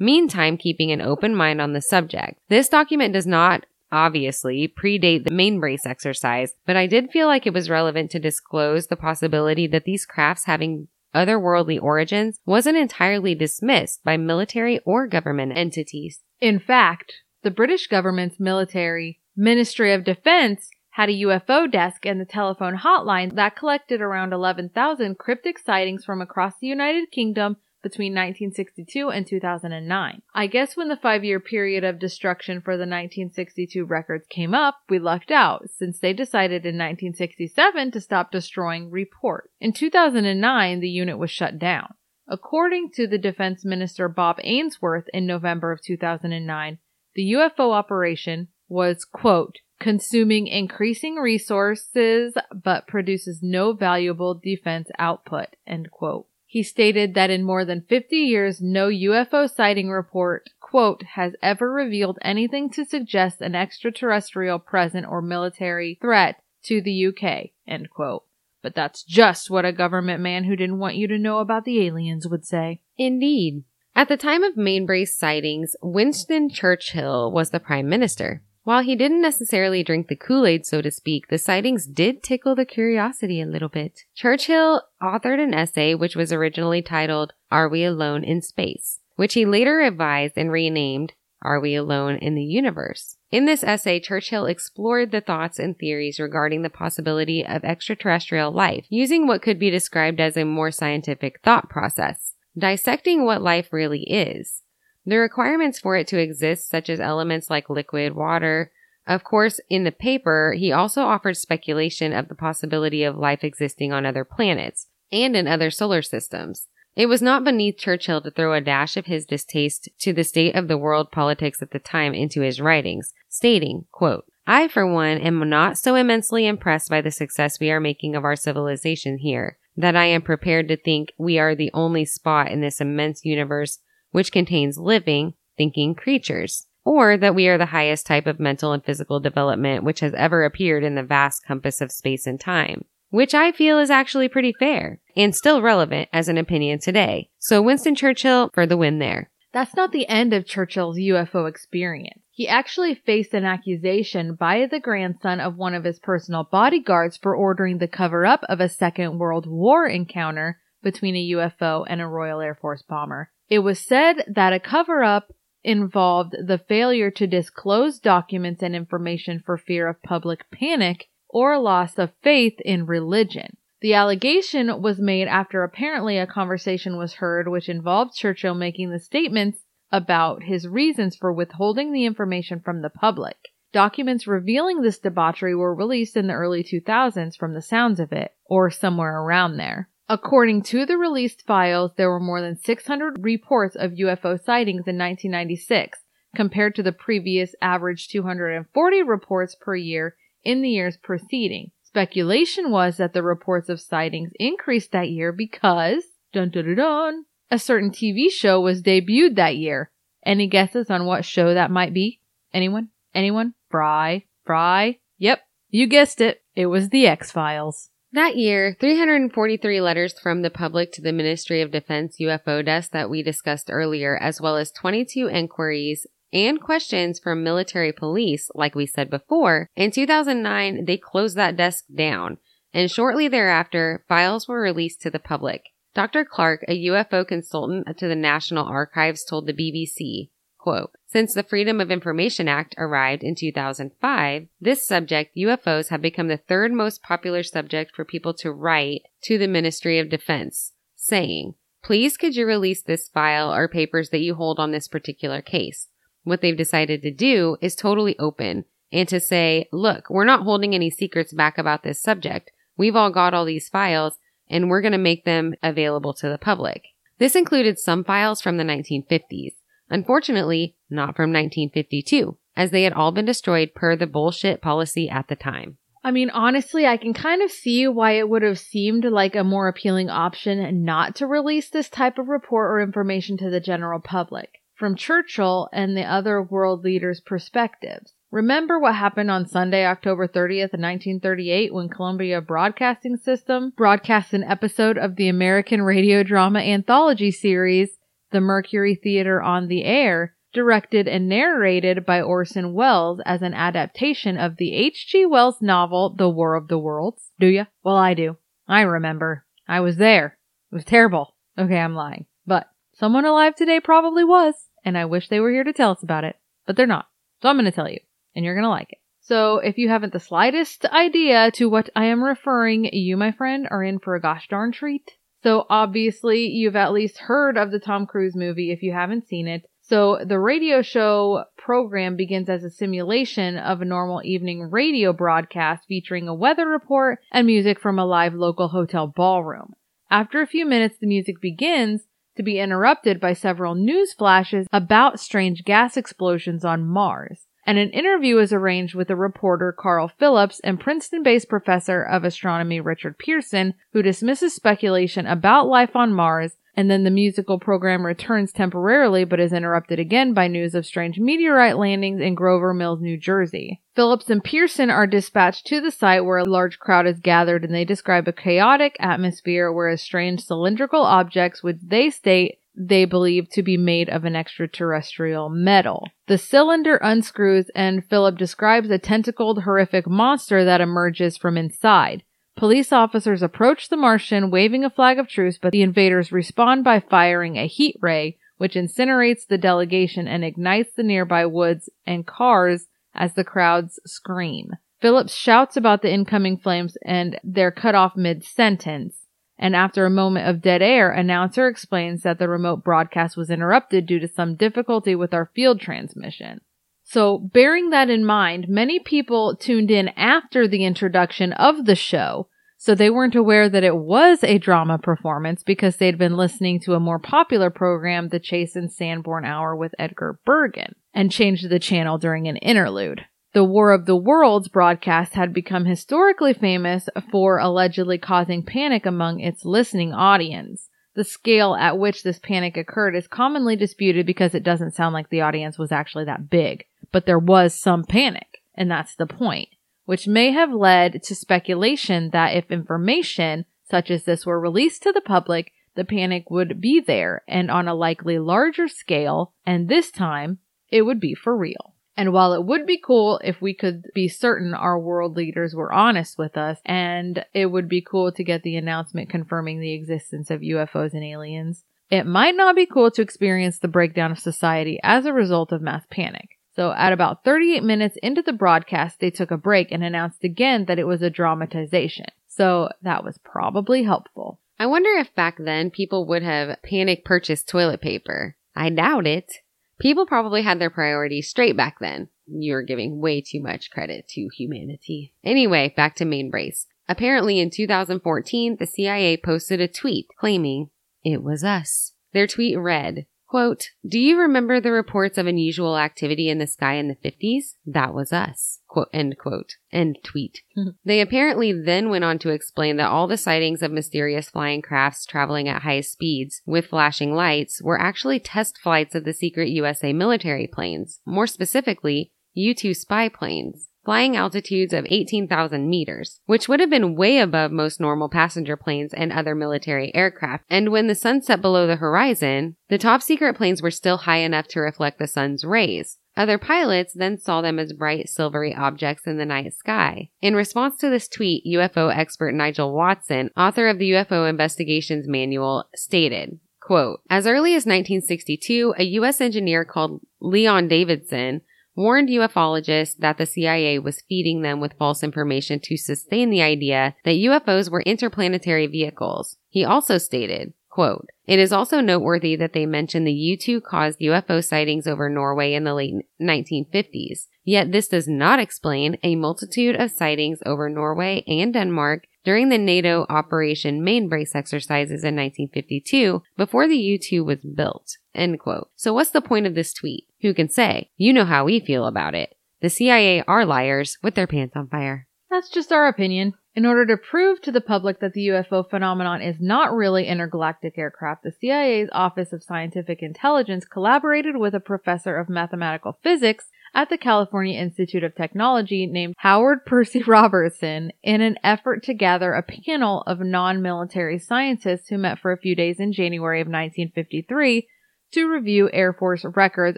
Meantime, 0.00 0.56
keeping 0.56 0.90
an 0.90 1.00
open 1.00 1.32
mind 1.32 1.60
on 1.60 1.74
the 1.74 1.80
subject. 1.80 2.40
This 2.48 2.68
document 2.68 3.12
does 3.12 3.26
not 3.28 3.66
obviously 3.92 4.66
predate 4.66 5.24
the 5.24 5.30
main 5.30 5.60
brace 5.60 5.86
exercise, 5.86 6.52
but 6.66 6.76
I 6.76 6.86
did 6.86 7.10
feel 7.10 7.26
like 7.26 7.46
it 7.46 7.54
was 7.54 7.70
relevant 7.70 8.10
to 8.12 8.18
disclose 8.18 8.86
the 8.86 8.96
possibility 8.96 9.66
that 9.68 9.84
these 9.84 10.06
crafts 10.06 10.46
having 10.46 10.88
otherworldly 11.14 11.80
origins 11.80 12.40
wasn't 12.46 12.78
entirely 12.78 13.34
dismissed 13.34 14.02
by 14.02 14.16
military 14.16 14.80
or 14.86 15.06
government 15.06 15.56
entities. 15.56 16.20
In 16.40 16.58
fact, 16.58 17.12
the 17.42 17.50
British 17.50 17.86
government's 17.86 18.40
military 18.40 19.20
Ministry 19.36 19.92
of 19.92 20.04
Defense 20.04 20.70
had 20.90 21.08
a 21.08 21.22
UFO 21.24 21.70
desk 21.70 22.04
and 22.04 22.20
the 22.20 22.26
telephone 22.26 22.78
hotline 22.78 23.34
that 23.34 23.56
collected 23.56 24.02
around 24.02 24.32
11,000 24.32 25.18
cryptic 25.18 25.58
sightings 25.58 26.04
from 26.04 26.20
across 26.20 26.54
the 26.60 26.66
United 26.66 27.10
Kingdom 27.10 27.56
between 27.82 28.12
1962 28.12 29.10
and 29.10 29.26
2009. 29.26 30.22
I 30.34 30.46
guess 30.46 30.76
when 30.76 30.88
the 30.88 30.96
five 30.96 31.24
year 31.24 31.40
period 31.40 31.84
of 31.84 31.98
destruction 31.98 32.60
for 32.60 32.74
the 32.74 32.82
1962 32.82 33.84
records 33.84 34.26
came 34.28 34.54
up, 34.54 34.76
we 34.88 34.98
lucked 34.98 35.30
out 35.30 35.68
since 35.70 35.98
they 35.98 36.12
decided 36.12 36.64
in 36.64 36.76
1967 36.76 37.90
to 37.90 38.00
stop 38.00 38.30
destroying 38.30 38.90
reports. 38.90 39.48
In 39.60 39.72
2009, 39.72 40.80
the 40.80 40.88
unit 40.88 41.18
was 41.18 41.30
shut 41.30 41.58
down. 41.58 41.94
According 42.28 42.90
to 42.94 43.06
the 43.06 43.18
Defense 43.18 43.64
Minister 43.64 44.08
Bob 44.08 44.38
Ainsworth 44.42 45.08
in 45.12 45.26
November 45.26 45.72
of 45.72 45.82
2009, 45.82 46.78
the 47.14 47.32
UFO 47.32 47.72
operation 47.72 48.48
was, 48.68 49.04
quote, 49.04 49.58
consuming 49.80 50.46
increasing 50.46 51.16
resources 51.16 52.34
but 52.54 52.86
produces 52.86 53.40
no 53.42 53.72
valuable 53.72 54.34
defense 54.34 54.88
output, 54.98 55.48
end 55.66 55.90
quote. 55.90 56.26
He 56.52 56.62
stated 56.62 57.14
that 57.14 57.30
in 57.30 57.44
more 57.44 57.64
than 57.64 57.80
50 57.80 58.14
years, 58.14 58.60
no 58.60 58.88
UFO 58.88 59.48
sighting 59.48 59.88
report, 59.88 60.50
quote, 60.60 61.02
has 61.14 61.32
ever 61.40 61.72
revealed 61.72 62.18
anything 62.20 62.68
to 62.72 62.84
suggest 62.84 63.40
an 63.40 63.54
extraterrestrial 63.54 64.58
present 64.58 65.06
or 65.08 65.22
military 65.22 65.96
threat 65.98 66.42
to 66.64 66.82
the 66.82 67.06
UK, 67.06 67.52
end 67.66 67.88
quote. 67.88 68.24
But 68.60 68.74
that's 68.74 69.02
just 69.02 69.48
what 69.48 69.64
a 69.64 69.72
government 69.72 70.20
man 70.20 70.44
who 70.44 70.54
didn't 70.54 70.78
want 70.78 70.96
you 70.96 71.06
to 71.08 71.16
know 71.16 71.38
about 71.38 71.64
the 71.64 71.86
aliens 71.86 72.28
would 72.28 72.44
say. 72.44 72.82
Indeed. 72.98 73.64
At 73.96 74.08
the 74.08 74.18
time 74.18 74.42
of 74.42 74.54
Mainbrace 74.54 75.14
sightings, 75.14 75.74
Winston 75.80 76.50
Churchill 76.50 77.32
was 77.32 77.48
the 77.48 77.60
prime 77.60 77.88
minister. 77.88 78.42
While 78.64 78.82
he 78.82 78.94
didn't 78.94 79.22
necessarily 79.22 79.82
drink 79.82 80.06
the 80.06 80.16
Kool-Aid, 80.16 80.64
so 80.66 80.80
to 80.82 80.90
speak, 80.90 81.28
the 81.28 81.38
sightings 81.38 81.86
did 81.86 82.22
tickle 82.22 82.54
the 82.54 82.64
curiosity 82.64 83.40
a 83.40 83.46
little 83.46 83.68
bit. 83.68 84.04
Churchill 84.14 84.82
authored 85.02 85.42
an 85.42 85.52
essay 85.52 85.94
which 85.94 86.14
was 86.14 86.32
originally 86.32 86.80
titled, 86.80 87.32
Are 87.50 87.68
We 87.68 87.84
Alone 87.84 88.22
in 88.22 88.40
Space? 88.40 89.00
which 89.16 89.34
he 89.34 89.44
later 89.44 89.76
revised 89.76 90.34
and 90.36 90.50
renamed, 90.50 91.12
Are 91.42 91.60
We 91.60 91.74
Alone 91.74 92.16
in 92.16 92.34
the 92.34 92.44
Universe? 92.44 93.16
In 93.30 93.46
this 93.46 93.64
essay, 93.64 94.00
Churchill 94.00 94.46
explored 94.46 95.10
the 95.10 95.20
thoughts 95.20 95.58
and 95.58 95.78
theories 95.78 96.20
regarding 96.20 96.62
the 96.62 96.70
possibility 96.70 97.44
of 97.44 97.64
extraterrestrial 97.64 98.52
life 98.52 98.86
using 98.88 99.26
what 99.26 99.42
could 99.42 99.58
be 99.58 99.70
described 99.70 100.20
as 100.20 100.36
a 100.36 100.44
more 100.44 100.70
scientific 100.70 101.40
thought 101.42 101.68
process, 101.68 102.34
dissecting 102.56 103.24
what 103.24 103.42
life 103.42 103.72
really 103.72 104.02
is. 104.02 104.61
The 105.04 105.16
requirements 105.16 105.78
for 105.78 105.96
it 105.96 106.06
to 106.08 106.18
exist, 106.18 106.68
such 106.68 106.88
as 106.88 107.00
elements 107.00 107.50
like 107.50 107.68
liquid, 107.68 108.14
water. 108.14 108.70
Of 109.06 109.24
course, 109.24 109.60
in 109.68 109.84
the 109.84 109.92
paper, 109.92 110.54
he 110.56 110.70
also 110.70 111.02
offered 111.02 111.36
speculation 111.36 112.12
of 112.12 112.28
the 112.28 112.36
possibility 112.36 113.02
of 113.02 113.16
life 113.16 113.42
existing 113.42 113.92
on 113.92 114.06
other 114.06 114.24
planets 114.24 114.86
and 115.10 115.36
in 115.36 115.48
other 115.48 115.70
solar 115.70 116.02
systems. 116.02 116.68
It 116.94 117.06
was 117.06 117.22
not 117.22 117.42
beneath 117.42 117.78
Churchill 117.78 118.20
to 118.20 118.30
throw 118.30 118.52
a 118.52 118.60
dash 118.60 118.96
of 118.96 119.06
his 119.06 119.24
distaste 119.24 119.88
to 120.00 120.12
the 120.12 120.24
state 120.24 120.54
of 120.54 120.68
the 120.68 120.78
world 120.78 121.10
politics 121.10 121.62
at 121.62 121.70
the 121.70 121.78
time 121.78 122.12
into 122.12 122.42
his 122.42 122.60
writings, 122.60 123.12
stating, 123.28 123.86
quote, 123.90 124.26
I, 124.46 124.68
for 124.68 124.86
one, 124.86 125.18
am 125.18 125.48
not 125.48 125.78
so 125.78 125.94
immensely 125.94 126.46
impressed 126.46 126.90
by 126.90 127.00
the 127.00 127.10
success 127.10 127.58
we 127.58 127.70
are 127.70 127.80
making 127.80 128.14
of 128.14 128.24
our 128.24 128.36
civilization 128.36 129.18
here 129.18 129.56
that 129.76 129.96
I 129.96 130.06
am 130.06 130.20
prepared 130.20 130.68
to 130.68 130.76
think 130.76 131.12
we 131.16 131.38
are 131.38 131.54
the 131.54 131.70
only 131.72 132.04
spot 132.04 132.50
in 132.50 132.60
this 132.60 132.80
immense 132.80 133.24
universe 133.24 133.78
which 134.12 134.32
contains 134.32 134.78
living, 134.78 135.34
thinking 135.58 135.94
creatures, 135.94 136.66
or 136.84 137.16
that 137.16 137.34
we 137.34 137.48
are 137.48 137.58
the 137.58 137.66
highest 137.66 138.06
type 138.06 138.26
of 138.26 138.40
mental 138.40 138.72
and 138.72 138.84
physical 138.84 139.20
development 139.20 139.84
which 139.84 140.00
has 140.00 140.14
ever 140.14 140.44
appeared 140.44 140.84
in 140.84 140.94
the 140.94 141.02
vast 141.02 141.44
compass 141.44 141.80
of 141.80 141.92
space 141.92 142.26
and 142.26 142.40
time 142.40 142.84
which 143.12 143.34
I 143.34 143.52
feel 143.52 143.78
is 143.78 143.90
actually 143.90 144.28
pretty 144.28 144.54
fair 144.58 144.98
and 145.14 145.36
still 145.36 145.60
relevant 145.60 146.08
as 146.14 146.28
an 146.28 146.38
opinion 146.38 146.78
today. 146.78 147.28
So 147.38 147.60
Winston 147.60 147.94
Churchill 147.94 148.50
for 148.54 148.66
the 148.66 148.78
win 148.78 149.00
there. 149.00 149.30
That's 149.52 149.76
not 149.76 149.92
the 149.92 150.08
end 150.08 150.32
of 150.32 150.46
Churchill's 150.46 150.96
UFO 150.96 151.46
experience. 151.46 152.22
He 152.30 152.48
actually 152.48 152.94
faced 152.94 153.34
an 153.34 153.44
accusation 153.44 154.34
by 154.34 154.66
the 154.66 154.80
grandson 154.80 155.40
of 155.40 155.58
one 155.58 155.74
of 155.74 155.84
his 155.84 155.98
personal 155.98 156.48
bodyguards 156.50 157.18
for 157.18 157.36
ordering 157.36 157.76
the 157.76 157.86
cover 157.86 158.24
up 158.24 158.44
of 158.48 158.60
a 158.60 158.68
Second 158.70 159.18
World 159.18 159.46
War 159.46 159.86
encounter 159.86 160.58
between 160.82 161.14
a 161.14 161.30
UFO 161.32 161.84
and 161.86 162.00
a 162.00 162.06
Royal 162.06 162.40
Air 162.40 162.54
Force 162.54 162.82
bomber. 162.88 163.30
It 163.52 163.62
was 163.62 163.78
said 163.78 164.24
that 164.28 164.54
a 164.54 164.58
cover 164.58 165.02
up 165.02 165.30
involved 165.62 166.34
the 166.42 166.56
failure 166.56 167.10
to 167.10 167.26
disclose 167.26 167.98
documents 167.98 168.62
and 168.62 168.74
information 168.74 169.42
for 169.44 169.58
fear 169.58 169.88
of 169.88 170.02
public 170.02 170.50
panic 170.50 171.10
or 171.28 171.58
loss 171.58 171.98
of 171.98 172.14
faith 172.22 172.58
in 172.62 172.86
religion. 172.86 173.58
The 173.82 173.92
allegation 173.92 174.80
was 174.80 175.02
made 175.02 175.28
after 175.28 175.64
apparently 175.64 176.16
a 176.16 176.26
conversation 176.26 176.96
was 176.96 177.16
heard 177.16 177.46
which 177.46 177.68
involved 177.68 178.14
Churchill 178.14 178.54
making 178.54 178.88
the 178.88 178.98
statements 178.98 179.66
about 179.90 180.44
his 180.44 180.66
reasons 180.66 181.14
for 181.14 181.30
withholding 181.30 181.92
the 181.92 182.06
information 182.06 182.58
from 182.58 182.80
the 182.80 182.88
public. 182.88 183.36
Documents 183.70 184.26
revealing 184.26 184.80
this 184.80 184.98
debauchery 184.98 185.54
were 185.54 185.74
released 185.74 186.16
in 186.16 186.26
the 186.26 186.32
early 186.32 186.64
2000s 186.64 187.36
from 187.36 187.52
the 187.52 187.60
sounds 187.60 188.00
of 188.00 188.12
it, 188.14 188.32
or 188.46 188.70
somewhere 188.70 189.20
around 189.20 189.58
there. 189.58 189.90
According 190.12 190.64
to 190.64 190.84
the 190.84 190.98
released 190.98 191.46
files, 191.46 191.92
there 191.96 192.10
were 192.10 192.20
more 192.20 192.42
than 192.42 192.58
600 192.58 193.24
reports 193.24 193.74
of 193.74 193.92
UFO 193.92 194.38
sightings 194.38 194.86
in 194.86 194.98
1996, 194.98 196.00
compared 196.36 196.74
to 196.74 196.82
the 196.82 196.92
previous 196.92 197.54
average 197.62 198.08
240 198.08 199.02
reports 199.04 199.56
per 199.58 199.74
year 199.74 200.16
in 200.44 200.60
the 200.60 200.68
years 200.68 200.98
preceding. 200.98 201.70
Speculation 201.82 202.70
was 202.70 202.98
that 202.98 203.14
the 203.14 203.22
reports 203.22 203.70
of 203.70 203.80
sightings 203.80 204.32
increased 204.38 204.92
that 204.92 205.08
year 205.08 205.32
because, 205.32 206.04
dun 206.30 206.50
dun 206.50 206.74
dun 206.74 207.24
a 207.50 207.58
certain 207.58 207.90
TV 207.90 208.30
show 208.30 208.60
was 208.60 208.82
debuted 208.82 209.36
that 209.36 209.56
year. 209.56 209.90
Any 210.26 210.46
guesses 210.46 210.90
on 210.90 211.06
what 211.06 211.24
show 211.24 211.54
that 211.54 211.70
might 211.70 211.94
be? 211.94 212.20
Anyone? 212.52 212.90
Anyone? 213.14 213.54
Fry? 213.70 214.26
Fry? 214.44 214.98
Yep, 215.16 215.40
you 215.70 215.86
guessed 215.86 216.20
it. 216.20 216.42
It 216.54 216.66
was 216.66 216.90
The 216.90 217.06
X 217.06 217.30
Files. 217.30 217.88
That 218.14 218.36
year, 218.36 218.76
343 218.78 219.80
letters 219.80 220.18
from 220.20 220.42
the 220.42 220.50
public 220.50 220.92
to 220.92 221.00
the 221.00 221.14
Ministry 221.14 221.62
of 221.62 221.70
Defense 221.70 222.16
UFO 222.20 222.62
desk 222.62 222.90
that 222.90 223.08
we 223.08 223.22
discussed 223.22 223.70
earlier, 223.70 224.18
as 224.18 224.38
well 224.38 224.56
as 224.56 224.70
22 224.70 225.28
inquiries 225.28 226.06
and 226.30 226.60
questions 226.60 227.18
from 227.18 227.42
military 227.42 227.90
police, 227.90 228.50
like 228.54 228.74
we 228.74 228.84
said 228.84 229.08
before, 229.08 229.70
in 229.76 229.90
2009, 229.90 230.84
they 230.84 230.98
closed 230.98 231.36
that 231.36 231.56
desk 231.56 231.84
down. 231.94 232.36
And 232.74 232.90
shortly 232.90 233.28
thereafter, 233.28 234.04
files 234.08 234.46
were 234.46 234.60
released 234.60 235.00
to 235.02 235.10
the 235.10 235.18
public. 235.18 235.70
Dr. 235.94 236.26
Clarke, 236.26 236.64
a 236.68 236.86
UFO 236.88 237.26
consultant 237.26 237.96
to 237.96 238.08
the 238.08 238.16
National 238.16 238.66
Archives, 238.66 239.24
told 239.24 239.46
the 239.46 239.54
BBC, 239.54 240.28
quote, 240.58 240.90
Since 241.12 241.34
the 241.34 241.42
Freedom 241.42 241.78
of 241.78 241.90
Information 241.90 242.48
Act 242.48 242.74
arrived 242.78 243.22
in 243.22 243.34
2005, 243.34 244.46
this 244.58 244.86
subject, 244.86 245.36
UFOs, 245.36 245.88
have 245.88 246.00
become 246.00 246.28
the 246.28 246.38
third 246.38 246.72
most 246.72 247.02
popular 247.02 247.42
subject 247.42 247.94
for 247.94 248.06
people 248.06 248.32
to 248.34 248.50
write 248.50 249.02
to 249.24 249.36
the 249.36 249.46
Ministry 249.46 249.98
of 249.98 250.08
Defense, 250.08 250.72
saying, 250.96 251.52
Please 251.84 252.16
could 252.16 252.34
you 252.34 252.46
release 252.46 252.82
this 252.82 253.10
file 253.10 253.52
or 253.52 253.68
papers 253.68 254.08
that 254.08 254.22
you 254.22 254.36
hold 254.36 254.58
on 254.58 254.70
this 254.70 254.88
particular 254.88 255.42
case? 255.42 255.88
what 256.24 256.40
they've 256.40 256.56
decided 256.56 257.02
to 257.02 257.10
do 257.10 257.56
is 257.60 257.74
totally 257.74 258.18
open 258.18 258.64
and 258.92 259.08
to 259.08 259.20
say, 259.20 259.68
look, 259.72 260.08
we're 260.08 260.24
not 260.24 260.44
holding 260.44 260.74
any 260.74 260.88
secrets 260.88 261.32
back 261.32 261.58
about 261.58 261.82
this 261.82 262.00
subject. 262.00 262.52
We've 262.76 262.96
all 262.96 263.10
got 263.10 263.34
all 263.34 263.44
these 263.44 263.68
files 263.68 264.18
and 264.48 264.68
we're 264.68 264.82
going 264.82 264.92
to 264.92 264.98
make 264.98 265.24
them 265.24 265.54
available 265.62 266.14
to 266.14 266.28
the 266.28 266.38
public. 266.38 266.84
This 267.18 267.34
included 267.34 267.78
some 267.78 268.04
files 268.04 268.40
from 268.40 268.56
the 268.56 268.64
1950s. 268.64 269.54
Unfortunately, 269.92 270.74
not 270.88 271.14
from 271.14 271.30
1952, 271.30 272.38
as 272.56 272.70
they 272.70 272.84
had 272.84 272.94
all 272.94 273.12
been 273.12 273.26
destroyed 273.26 273.74
per 273.74 273.94
the 273.94 274.06
bullshit 274.06 274.62
policy 274.62 275.06
at 275.10 275.28
the 275.28 275.36
time. 275.36 275.76
I 276.02 276.10
mean, 276.10 276.30
honestly, 276.30 276.86
I 276.86 276.96
can 276.96 277.12
kind 277.12 277.42
of 277.42 277.50
see 277.50 277.86
why 277.86 278.12
it 278.12 278.28
would 278.28 278.40
have 278.42 278.58
seemed 278.58 279.04
like 279.04 279.36
a 279.36 279.44
more 279.44 279.68
appealing 279.68 280.08
option 280.08 280.82
not 280.82 281.14
to 281.16 281.26
release 281.26 281.68
this 281.68 281.90
type 281.90 282.18
of 282.18 282.28
report 282.28 282.70
or 282.70 282.80
information 282.80 283.36
to 283.36 283.50
the 283.50 283.60
general 283.60 284.00
public 284.00 284.62
from 284.74 284.96
Churchill 284.96 285.68
and 285.74 285.94
the 285.94 286.04
other 286.04 286.42
world 286.42 286.82
leaders' 286.82 287.20
perspectives. 287.20 288.14
Remember 288.30 288.78
what 288.78 288.94
happened 288.94 289.30
on 289.30 289.46
Sunday, 289.46 289.84
October 289.84 290.26
30th, 290.26 290.72
1938, 290.72 291.74
when 291.74 291.90
Columbia 291.90 292.40
Broadcasting 292.40 293.18
System 293.18 293.74
broadcast 293.76 294.32
an 294.32 294.42
episode 294.42 294.96
of 294.96 295.16
the 295.16 295.28
American 295.28 295.82
radio 295.82 296.22
drama 296.22 296.60
anthology 296.60 297.30
series, 297.30 297.98
The 298.32 298.40
Mercury 298.40 298.94
Theater 298.94 299.40
on 299.40 299.68
the 299.68 299.84
Air, 299.84 300.34
directed 300.52 301.06
and 301.06 301.28
narrated 301.28 302.04
by 302.04 302.20
Orson 302.20 302.74
Welles 302.74 303.20
as 303.24 303.42
an 303.42 303.54
adaptation 303.54 304.36
of 304.36 304.56
the 304.56 304.74
H.G. 304.74 305.26
Wells 305.26 305.62
novel, 305.62 306.10
The 306.10 306.28
War 306.28 306.56
of 306.56 306.68
the 306.68 306.78
Worlds. 306.78 307.30
Do 307.38 307.46
ya? 307.46 307.66
Well, 307.84 307.96
I 307.96 308.14
do. 308.14 308.36
I 308.66 308.80
remember. 308.82 309.46
I 309.68 309.80
was 309.80 309.96
there. 309.96 310.38
It 310.70 310.74
was 310.74 310.84
terrible. 310.84 311.36
Okay, 311.56 311.78
I'm 311.78 311.94
lying. 311.94 312.26
But 312.46 312.68
someone 312.92 313.24
alive 313.24 313.54
today 313.54 313.80
probably 313.80 314.24
was 314.24 314.54
and 314.84 314.98
I 314.98 315.04
wish 315.04 315.28
they 315.28 315.40
were 315.40 315.50
here 315.50 315.64
to 315.64 315.72
tell 315.72 315.92
us 315.92 316.02
about 316.02 316.24
it, 316.24 316.36
but 316.66 316.76
they're 316.76 316.86
not. 316.86 317.06
So 317.40 317.48
I'm 317.48 317.56
going 317.56 317.64
to 317.64 317.72
tell 317.72 317.88
you, 317.88 318.00
and 318.34 318.44
you're 318.44 318.54
going 318.54 318.64
to 318.64 318.70
like 318.70 318.92
it. 318.92 318.98
So 319.20 319.58
if 319.58 319.78
you 319.78 319.88
haven't 319.88 320.12
the 320.12 320.20
slightest 320.20 320.84
idea 320.86 321.50
to 321.52 321.68
what 321.68 321.90
I 321.94 322.06
am 322.06 322.22
referring, 322.22 322.84
you, 322.92 323.16
my 323.16 323.32
friend, 323.32 323.68
are 323.70 323.82
in 323.82 323.98
for 324.00 324.14
a 324.14 324.20
gosh 324.20 324.48
darn 324.48 324.72
treat. 324.72 325.12
So 325.42 325.66
obviously 325.68 326.46
you've 326.46 326.76
at 326.76 326.92
least 326.92 327.18
heard 327.18 327.58
of 327.58 327.70
the 327.70 327.80
Tom 327.80 328.06
Cruise 328.06 328.36
movie 328.36 328.70
if 328.70 328.82
you 328.82 328.92
haven't 328.92 329.26
seen 329.26 329.48
it. 329.48 329.66
So 329.80 330.20
the 330.24 330.38
radio 330.38 330.80
show 330.82 331.44
program 331.58 332.16
begins 332.16 332.48
as 332.48 332.62
a 332.62 332.70
simulation 332.70 333.58
of 333.58 333.82
a 333.82 333.84
normal 333.84 334.22
evening 334.24 334.70
radio 334.70 335.12
broadcast 335.12 335.84
featuring 335.88 336.28
a 336.28 336.34
weather 336.34 336.68
report 336.68 337.18
and 337.32 337.46
music 337.46 337.80
from 337.80 337.98
a 337.98 338.06
live 338.06 338.34
local 338.34 338.68
hotel 338.68 339.08
ballroom. 339.08 339.74
After 340.10 340.40
a 340.40 340.46
few 340.46 340.64
minutes, 340.64 340.96
the 341.00 341.06
music 341.08 341.40
begins 341.40 342.06
to 342.36 342.42
be 342.42 342.58
interrupted 342.58 343.20
by 343.20 343.32
several 343.32 343.74
news 343.74 344.12
flashes 344.12 344.66
about 344.72 345.20
strange 345.20 345.64
gas 345.64 345.96
explosions 345.96 346.64
on 346.64 346.86
Mars. 346.86 347.46
And 347.64 347.78
an 347.78 347.90
interview 347.90 348.38
is 348.38 348.52
arranged 348.52 348.94
with 348.94 349.08
the 349.08 349.16
reporter 349.16 349.72
Carl 349.72 350.08
Phillips 350.18 350.60
and 350.64 350.80
Princeton 350.80 351.22
based 351.22 351.48
professor 351.48 352.02
of 352.02 352.24
astronomy 352.24 352.80
Richard 352.80 353.18
Pierson, 353.18 353.74
who 353.92 354.02
dismisses 354.02 354.54
speculation 354.54 355.26
about 355.26 355.68
life 355.68 355.94
on 355.94 356.12
Mars 356.12 356.56
and 356.74 356.90
then 356.90 357.04
the 357.04 357.10
musical 357.10 357.58
program 357.58 358.06
returns 358.06 358.52
temporarily 358.52 359.24
but 359.24 359.40
is 359.40 359.52
interrupted 359.52 359.98
again 359.98 360.32
by 360.32 360.48
news 360.48 360.74
of 360.74 360.86
strange 360.86 361.18
meteorite 361.18 361.76
landings 361.76 362.20
in 362.20 362.34
Grover 362.34 362.72
Mills, 362.72 363.00
New 363.00 363.18
Jersey. 363.18 363.80
Phillips 363.94 364.30
and 364.30 364.42
Pierson 364.42 364.88
are 364.88 365.06
dispatched 365.06 365.66
to 365.66 365.80
the 365.80 365.90
site 365.90 366.24
where 366.24 366.38
a 366.38 366.44
large 366.44 366.78
crowd 366.78 367.06
is 367.06 367.20
gathered 367.20 367.64
and 367.64 367.74
they 367.74 367.84
describe 367.84 368.26
a 368.26 368.32
chaotic 368.32 368.96
atmosphere 368.98 369.70
where 369.70 369.94
strange 369.98 370.40
cylindrical 370.40 371.02
objects, 371.02 371.62
which 371.62 371.76
they 371.82 372.08
state 372.08 372.58
they 372.74 373.04
believe 373.04 373.50
to 373.50 373.62
be 373.62 373.76
made 373.76 374.08
of 374.08 374.24
an 374.24 374.34
extraterrestrial 374.34 375.48
metal. 375.48 376.08
The 376.26 376.38
cylinder 376.38 376.96
unscrews 376.96 377.70
and 377.74 378.04
Philip 378.08 378.38
describes 378.38 378.90
a 378.90 378.98
tentacled, 378.98 379.62
horrific 379.62 380.08
monster 380.08 380.64
that 380.64 380.80
emerges 380.80 381.36
from 381.36 381.56
inside. 381.56 382.22
Police 382.56 382.92
officers 382.92 383.42
approach 383.42 383.88
the 383.88 383.96
Martian 383.96 384.50
waving 384.50 384.84
a 384.84 384.90
flag 384.90 385.18
of 385.18 385.28
truce, 385.28 385.58
but 385.58 385.72
the 385.72 385.82
invaders 385.82 386.32
respond 386.32 386.84
by 386.84 387.00
firing 387.00 387.56
a 387.56 387.66
heat 387.66 387.96
ray, 388.00 388.36
which 388.58 388.74
incinerates 388.74 389.46
the 389.46 389.58
delegation 389.58 390.28
and 390.28 390.44
ignites 390.44 390.92
the 390.94 391.02
nearby 391.02 391.46
woods 391.46 391.88
and 392.06 392.26
cars 392.26 392.86
as 393.14 393.34
the 393.34 393.44
crowds 393.44 393.98
scream. 394.06 394.70
Phillips 395.00 395.34
shouts 395.34 395.76
about 395.76 396.02
the 396.02 396.12
incoming 396.12 396.58
flames 396.58 396.96
and 397.04 397.38
they're 397.42 397.72
cut 397.72 397.94
off 397.94 398.16
mid 398.16 398.44
sentence. 398.44 399.21
And 399.62 399.76
after 399.76 400.04
a 400.04 400.10
moment 400.10 400.48
of 400.48 400.60
dead 400.60 400.82
air, 400.82 401.12
announcer 401.12 401.68
explains 401.68 402.24
that 402.24 402.40
the 402.40 402.48
remote 402.48 402.82
broadcast 402.82 403.36
was 403.36 403.48
interrupted 403.48 404.06
due 404.06 404.18
to 404.18 404.26
some 404.26 404.56
difficulty 404.56 405.14
with 405.14 405.32
our 405.32 405.52
field 405.54 405.80
transmission. 405.80 406.62
So, 407.04 407.38
bearing 407.38 407.90
that 407.90 408.10
in 408.10 408.24
mind, 408.24 408.68
many 408.68 408.98
people 408.98 409.54
tuned 409.54 409.88
in 409.88 410.08
after 410.16 410.66
the 410.66 410.84
introduction 410.84 411.52
of 411.52 411.86
the 411.86 411.94
show, 411.94 412.48
so 412.76 412.96
they 412.96 413.08
weren't 413.08 413.36
aware 413.36 413.68
that 413.68 413.84
it 413.84 413.94
was 413.94 414.42
a 414.42 414.58
drama 414.58 414.98
performance 414.98 415.62
because 415.62 415.96
they'd 415.96 416.18
been 416.18 416.36
listening 416.36 416.80
to 416.80 416.94
a 416.94 417.00
more 417.00 417.20
popular 417.20 417.70
program, 417.70 418.30
The 418.30 418.40
Chase 418.40 418.74
and 418.74 418.92
Sanborn 418.92 419.44
Hour 419.44 419.76
with 419.76 419.94
Edgar 419.96 420.40
Bergen, 420.44 420.96
and 421.14 421.30
changed 421.30 421.70
the 421.70 421.78
channel 421.78 422.18
during 422.18 422.48
an 422.48 422.56
interlude. 422.56 423.26
The 423.54 423.64
War 423.64 423.92
of 423.92 424.06
the 424.06 424.16
Worlds 424.16 424.68
broadcast 424.68 425.34
had 425.34 425.52
become 425.52 425.84
historically 425.84 426.54
famous 426.54 427.10
for 427.30 427.58
allegedly 427.58 428.16
causing 428.16 428.62
panic 428.62 429.04
among 429.04 429.40
its 429.40 429.66
listening 429.66 430.14
audience. 430.14 430.88
The 431.14 431.24
scale 431.24 431.74
at 431.74 431.98
which 431.98 432.22
this 432.22 432.38
panic 432.38 432.78
occurred 432.78 433.14
is 433.14 433.28
commonly 433.28 433.76
disputed 433.76 434.24
because 434.24 434.54
it 434.54 434.62
doesn't 434.62 434.94
sound 434.94 435.12
like 435.12 435.28
the 435.28 435.42
audience 435.42 435.78
was 435.78 435.92
actually 435.92 436.24
that 436.24 436.48
big. 436.48 436.86
But 437.12 437.26
there 437.26 437.38
was 437.38 437.74
some 437.74 438.04
panic, 438.04 438.62
and 438.74 438.90
that's 438.90 439.14
the 439.14 439.26
point, 439.26 439.68
which 440.06 440.26
may 440.26 440.52
have 440.52 440.72
led 440.72 441.22
to 441.24 441.34
speculation 441.34 442.30
that 442.30 442.56
if 442.56 442.70
information 442.70 443.66
such 443.82 444.10
as 444.10 444.24
this 444.24 444.46
were 444.46 444.58
released 444.58 445.02
to 445.02 445.12
the 445.12 445.20
public, 445.20 445.72
the 445.94 446.06
panic 446.06 446.48
would 446.48 446.80
be 446.80 447.00
there 447.00 447.42
and 447.46 447.70
on 447.70 447.86
a 447.86 447.94
likely 447.94 448.38
larger 448.38 448.88
scale, 448.88 449.52
and 449.66 449.90
this 449.90 450.10
time 450.10 450.60
it 450.88 451.02
would 451.02 451.20
be 451.20 451.34
for 451.34 451.54
real. 451.54 451.91
And 452.16 452.32
while 452.32 452.52
it 452.52 452.64
would 452.64 452.86
be 452.86 453.00
cool 453.02 453.40
if 453.42 453.62
we 453.62 453.74
could 453.74 454.04
be 454.14 454.28
certain 454.28 454.74
our 454.74 454.98
world 454.98 455.36
leaders 455.36 455.74
were 455.74 455.92
honest 455.92 456.36
with 456.36 456.56
us, 456.56 456.78
and 456.84 457.44
it 457.54 457.66
would 457.66 457.88
be 457.88 458.02
cool 458.02 458.32
to 458.32 458.44
get 458.44 458.62
the 458.62 458.76
announcement 458.76 459.30
confirming 459.30 459.80
the 459.80 459.94
existence 459.94 460.50
of 460.50 460.60
UFOs 460.60 461.14
and 461.14 461.24
aliens, 461.24 461.84
it 462.10 462.26
might 462.26 462.54
not 462.54 462.76
be 462.76 462.84
cool 462.84 463.10
to 463.10 463.22
experience 463.22 463.78
the 463.78 463.88
breakdown 463.88 464.30
of 464.30 464.38
society 464.38 465.00
as 465.02 465.24
a 465.24 465.32
result 465.32 465.72
of 465.72 465.80
mass 465.80 466.04
panic. 466.10 466.58
So 466.74 466.92
at 466.92 467.12
about 467.12 467.44
38 467.44 467.82
minutes 467.82 468.16
into 468.22 468.42
the 468.42 468.52
broadcast, 468.52 469.20
they 469.20 469.30
took 469.30 469.50
a 469.50 469.56
break 469.56 469.92
and 469.92 470.04
announced 470.04 470.44
again 470.44 470.86
that 470.86 470.98
it 470.98 471.06
was 471.06 471.22
a 471.22 471.30
dramatization. 471.30 472.26
So 472.48 472.90
that 473.02 473.24
was 473.24 473.38
probably 473.38 474.02
helpful. 474.04 474.60
I 474.78 474.86
wonder 474.86 475.10
if 475.10 475.34
back 475.34 475.56
then 475.58 475.90
people 475.90 476.26
would 476.26 476.42
have 476.42 476.82
panic 476.82 477.24
purchased 477.24 477.68
toilet 477.68 478.00
paper. 478.00 478.56
I 478.74 478.90
doubt 478.90 479.26
it. 479.26 479.52
People 480.02 480.26
probably 480.26 480.62
had 480.62 480.80
their 480.80 480.90
priorities 480.90 481.48
straight 481.48 481.76
back 481.76 482.00
then. 482.00 482.28
You're 482.48 482.82
giving 482.82 483.20
way 483.20 483.40
too 483.40 483.62
much 483.62 483.88
credit 483.92 484.26
to 484.30 484.48
humanity. 484.52 485.32
Anyway, 485.44 485.94
back 485.96 486.16
to 486.16 486.24
main 486.24 486.50
Mainbrace. 486.50 486.86
Apparently 487.08 487.60
in 487.60 487.70
2014, 487.70 488.78
the 488.80 488.86
CIA 488.86 489.36
posted 489.36 489.80
a 489.80 489.86
tweet 489.86 490.26
claiming 490.36 490.90
it 491.22 491.40
was 491.40 491.62
us. 491.62 492.14
Their 492.32 492.48
tweet 492.48 492.76
read, 492.76 493.26
Quote, 493.52 493.90
Do 494.02 494.18
you 494.18 494.40
remember 494.40 494.80
the 494.80 494.92
reports 494.92 495.36
of 495.36 495.46
unusual 495.46 495.98
activity 495.98 496.48
in 496.48 496.56
the 496.56 496.66
sky 496.66 496.94
in 496.94 497.08
the 497.08 497.16
50s? 497.16 497.74
That 497.84 498.14
was 498.14 498.32
us. 498.32 498.80
Quote, 498.88 499.10
end 499.12 499.36
quote. 499.36 499.74
End 499.92 500.16
tweet. 500.24 500.62
Hmm. 500.74 500.92
they 501.04 501.20
apparently 501.20 501.70
then 501.70 502.08
went 502.08 502.24
on 502.24 502.38
to 502.38 502.48
explain 502.48 502.96
that 502.96 503.10
all 503.10 503.26
the 503.26 503.36
sightings 503.36 503.82
of 503.82 503.92
mysterious 503.92 504.48
flying 504.48 504.80
crafts 504.80 505.26
traveling 505.26 505.68
at 505.68 505.82
high 505.82 506.00
speeds 506.00 506.62
with 506.64 506.86
flashing 506.86 507.34
lights 507.34 507.82
were 507.82 508.00
actually 508.00 508.40
test 508.40 508.78
flights 508.78 509.14
of 509.14 509.24
the 509.24 509.34
secret 509.34 509.68
USA 509.68 510.14
military 510.14 510.66
planes, 510.66 511.20
more 511.26 511.46
specifically, 511.46 512.32
U 512.54 512.74
2 512.74 512.94
spy 512.94 513.28
planes 513.28 513.88
flying 514.04 514.36
altitudes 514.36 514.92
of 514.92 515.06
18,000 515.08 515.88
meters, 515.88 516.40
which 516.46 516.68
would 516.68 516.80
have 516.80 516.90
been 516.90 517.14
way 517.14 517.38
above 517.38 517.70
most 517.70 518.00
normal 518.00 518.28
passenger 518.28 518.76
planes 518.76 519.14
and 519.14 519.32
other 519.32 519.54
military 519.54 520.14
aircraft. 520.14 520.64
And 520.68 520.90
when 520.90 521.06
the 521.06 521.14
sun 521.14 521.42
set 521.42 521.60
below 521.60 521.86
the 521.86 521.96
horizon, 521.96 522.76
the 522.88 522.98
top 522.98 523.22
secret 523.22 523.56
planes 523.56 523.82
were 523.82 523.90
still 523.90 524.18
high 524.18 524.38
enough 524.38 524.68
to 524.68 524.80
reflect 524.80 525.18
the 525.18 525.26
sun's 525.26 525.64
rays. 525.64 526.18
Other 526.36 526.56
pilots 526.56 527.12
then 527.12 527.38
saw 527.38 527.60
them 527.60 527.78
as 527.78 527.92
bright 527.92 528.28
silvery 528.28 528.74
objects 528.74 529.26
in 529.26 529.36
the 529.36 529.44
night 529.44 529.74
sky. 529.74 530.30
In 530.40 530.54
response 530.56 530.96
to 530.98 531.10
this 531.10 531.28
tweet, 531.28 531.64
UFO 531.66 532.14
expert 532.14 532.52
Nigel 532.52 532.94
Watson, 532.94 533.50
author 533.56 533.88
of 533.88 533.98
the 533.98 534.12
UFO 534.12 534.48
Investigations 534.48 535.28
Manual, 535.28 535.84
stated, 535.94 536.58
quote, 536.80 537.20
As 537.28 537.46
early 537.46 537.72
as 537.72 537.84
1962, 537.84 538.94
a 538.96 539.04
U.S. 539.04 539.42
engineer 539.42 539.84
called 539.84 540.22
Leon 540.40 540.88
Davidson 540.88 541.60
warned 541.94 542.28
ufologists 542.28 543.16
that 543.18 543.38
the 543.38 543.46
CIA 543.46 543.98
was 543.98 544.22
feeding 544.28 544.62
them 544.62 544.80
with 544.80 544.94
false 544.98 545.22
information 545.22 545.80
to 545.80 545.96
sustain 545.96 546.50
the 546.50 546.62
idea 546.62 547.14
that 547.24 547.32
UFOs 547.32 547.90
were 547.90 548.02
interplanetary 548.02 548.86
vehicles. 548.86 549.56
He 549.68 549.84
also 549.84 550.18
stated, 550.18 550.72
quote, 550.88 551.26
It 551.46 551.58
is 551.58 551.72
also 551.72 552.00
noteworthy 552.00 552.56
that 552.56 552.72
they 552.72 552.86
mention 552.86 553.24
the 553.24 553.32
U-2 553.32 553.82
caused 553.82 554.20
UFO 554.20 554.64
sightings 554.64 555.06
over 555.06 555.28
Norway 555.28 555.74
in 555.74 555.84
the 555.84 555.94
late 555.94 556.14
1950s. 556.40 557.46
Yet 557.64 557.92
this 557.92 558.08
does 558.08 558.26
not 558.26 558.58
explain 558.58 559.18
a 559.22 559.36
multitude 559.36 559.96
of 559.96 560.10
sightings 560.10 560.58
over 560.66 560.88
Norway 560.88 561.44
and 561.46 561.72
Denmark 561.72 562.26
during 562.44 562.70
the 562.70 562.78
NATO 562.78 563.24
Operation 563.28 564.00
Mainbrace 564.00 564.54
exercises 564.54 565.22
in 565.22 565.36
1952 565.36 566.42
before 566.56 566.88
the 566.88 566.96
U-2 566.96 567.44
was 567.44 567.60
built. 567.60 568.16
End 568.34 568.58
quote. 568.58 568.90
So 568.96 569.12
what's 569.12 569.30
the 569.30 569.40
point 569.40 569.66
of 569.66 569.74
this 569.74 569.92
tweet? 569.92 570.26
Who 570.40 570.54
can 570.54 570.68
say? 570.68 571.10
You 571.16 571.32
know 571.32 571.44
how 571.44 571.64
we 571.64 571.80
feel 571.80 572.06
about 572.06 572.34
it. 572.34 572.56
The 572.80 572.90
CIA 572.90 573.44
are 573.46 573.64
liars 573.64 574.18
with 574.22 574.34
their 574.34 574.46
pants 574.46 574.74
on 574.76 574.88
fire. 574.88 575.28
That's 575.50 575.68
just 575.68 575.92
our 575.92 576.08
opinion. 576.08 576.54
In 576.74 576.86
order 576.86 577.04
to 577.04 577.18
prove 577.18 577.60
to 577.62 577.70
the 577.70 577.82
public 577.82 578.20
that 578.20 578.32
the 578.32 578.48
UFO 578.48 578.88
phenomenon 578.88 579.42
is 579.42 579.60
not 579.60 579.92
really 579.92 580.26
intergalactic 580.26 580.96
aircraft, 580.96 581.42
the 581.42 581.52
CIA's 581.60 582.08
Office 582.12 582.54
of 582.54 582.62
Scientific 582.62 583.22
Intelligence 583.22 583.84
collaborated 583.84 584.56
with 584.56 584.74
a 584.74 584.80
professor 584.80 585.36
of 585.36 585.50
mathematical 585.50 586.18
physics 586.22 586.70
at 586.94 587.10
the 587.10 587.18
California 587.18 587.78
Institute 587.78 588.24
of 588.24 588.34
Technology 588.34 589.06
named 589.06 589.34
Howard 589.38 589.80
Percy 589.86 590.22
Robertson 590.22 591.12
in 591.22 591.42
an 591.42 591.58
effort 591.62 592.02
to 592.04 592.14
gather 592.14 592.54
a 592.54 592.62
panel 592.62 593.22
of 593.26 593.40
non-military 593.40 594.38
scientists 594.38 595.08
who 595.08 595.18
met 595.18 595.38
for 595.38 595.52
a 595.52 595.58
few 595.58 595.76
days 595.76 596.00
in 596.00 596.14
January 596.14 596.62
of 596.62 596.66
1953 596.66 597.86
to 598.32 598.50
review 598.50 598.90
Air 598.92 599.12
Force 599.12 599.44
records 599.44 599.96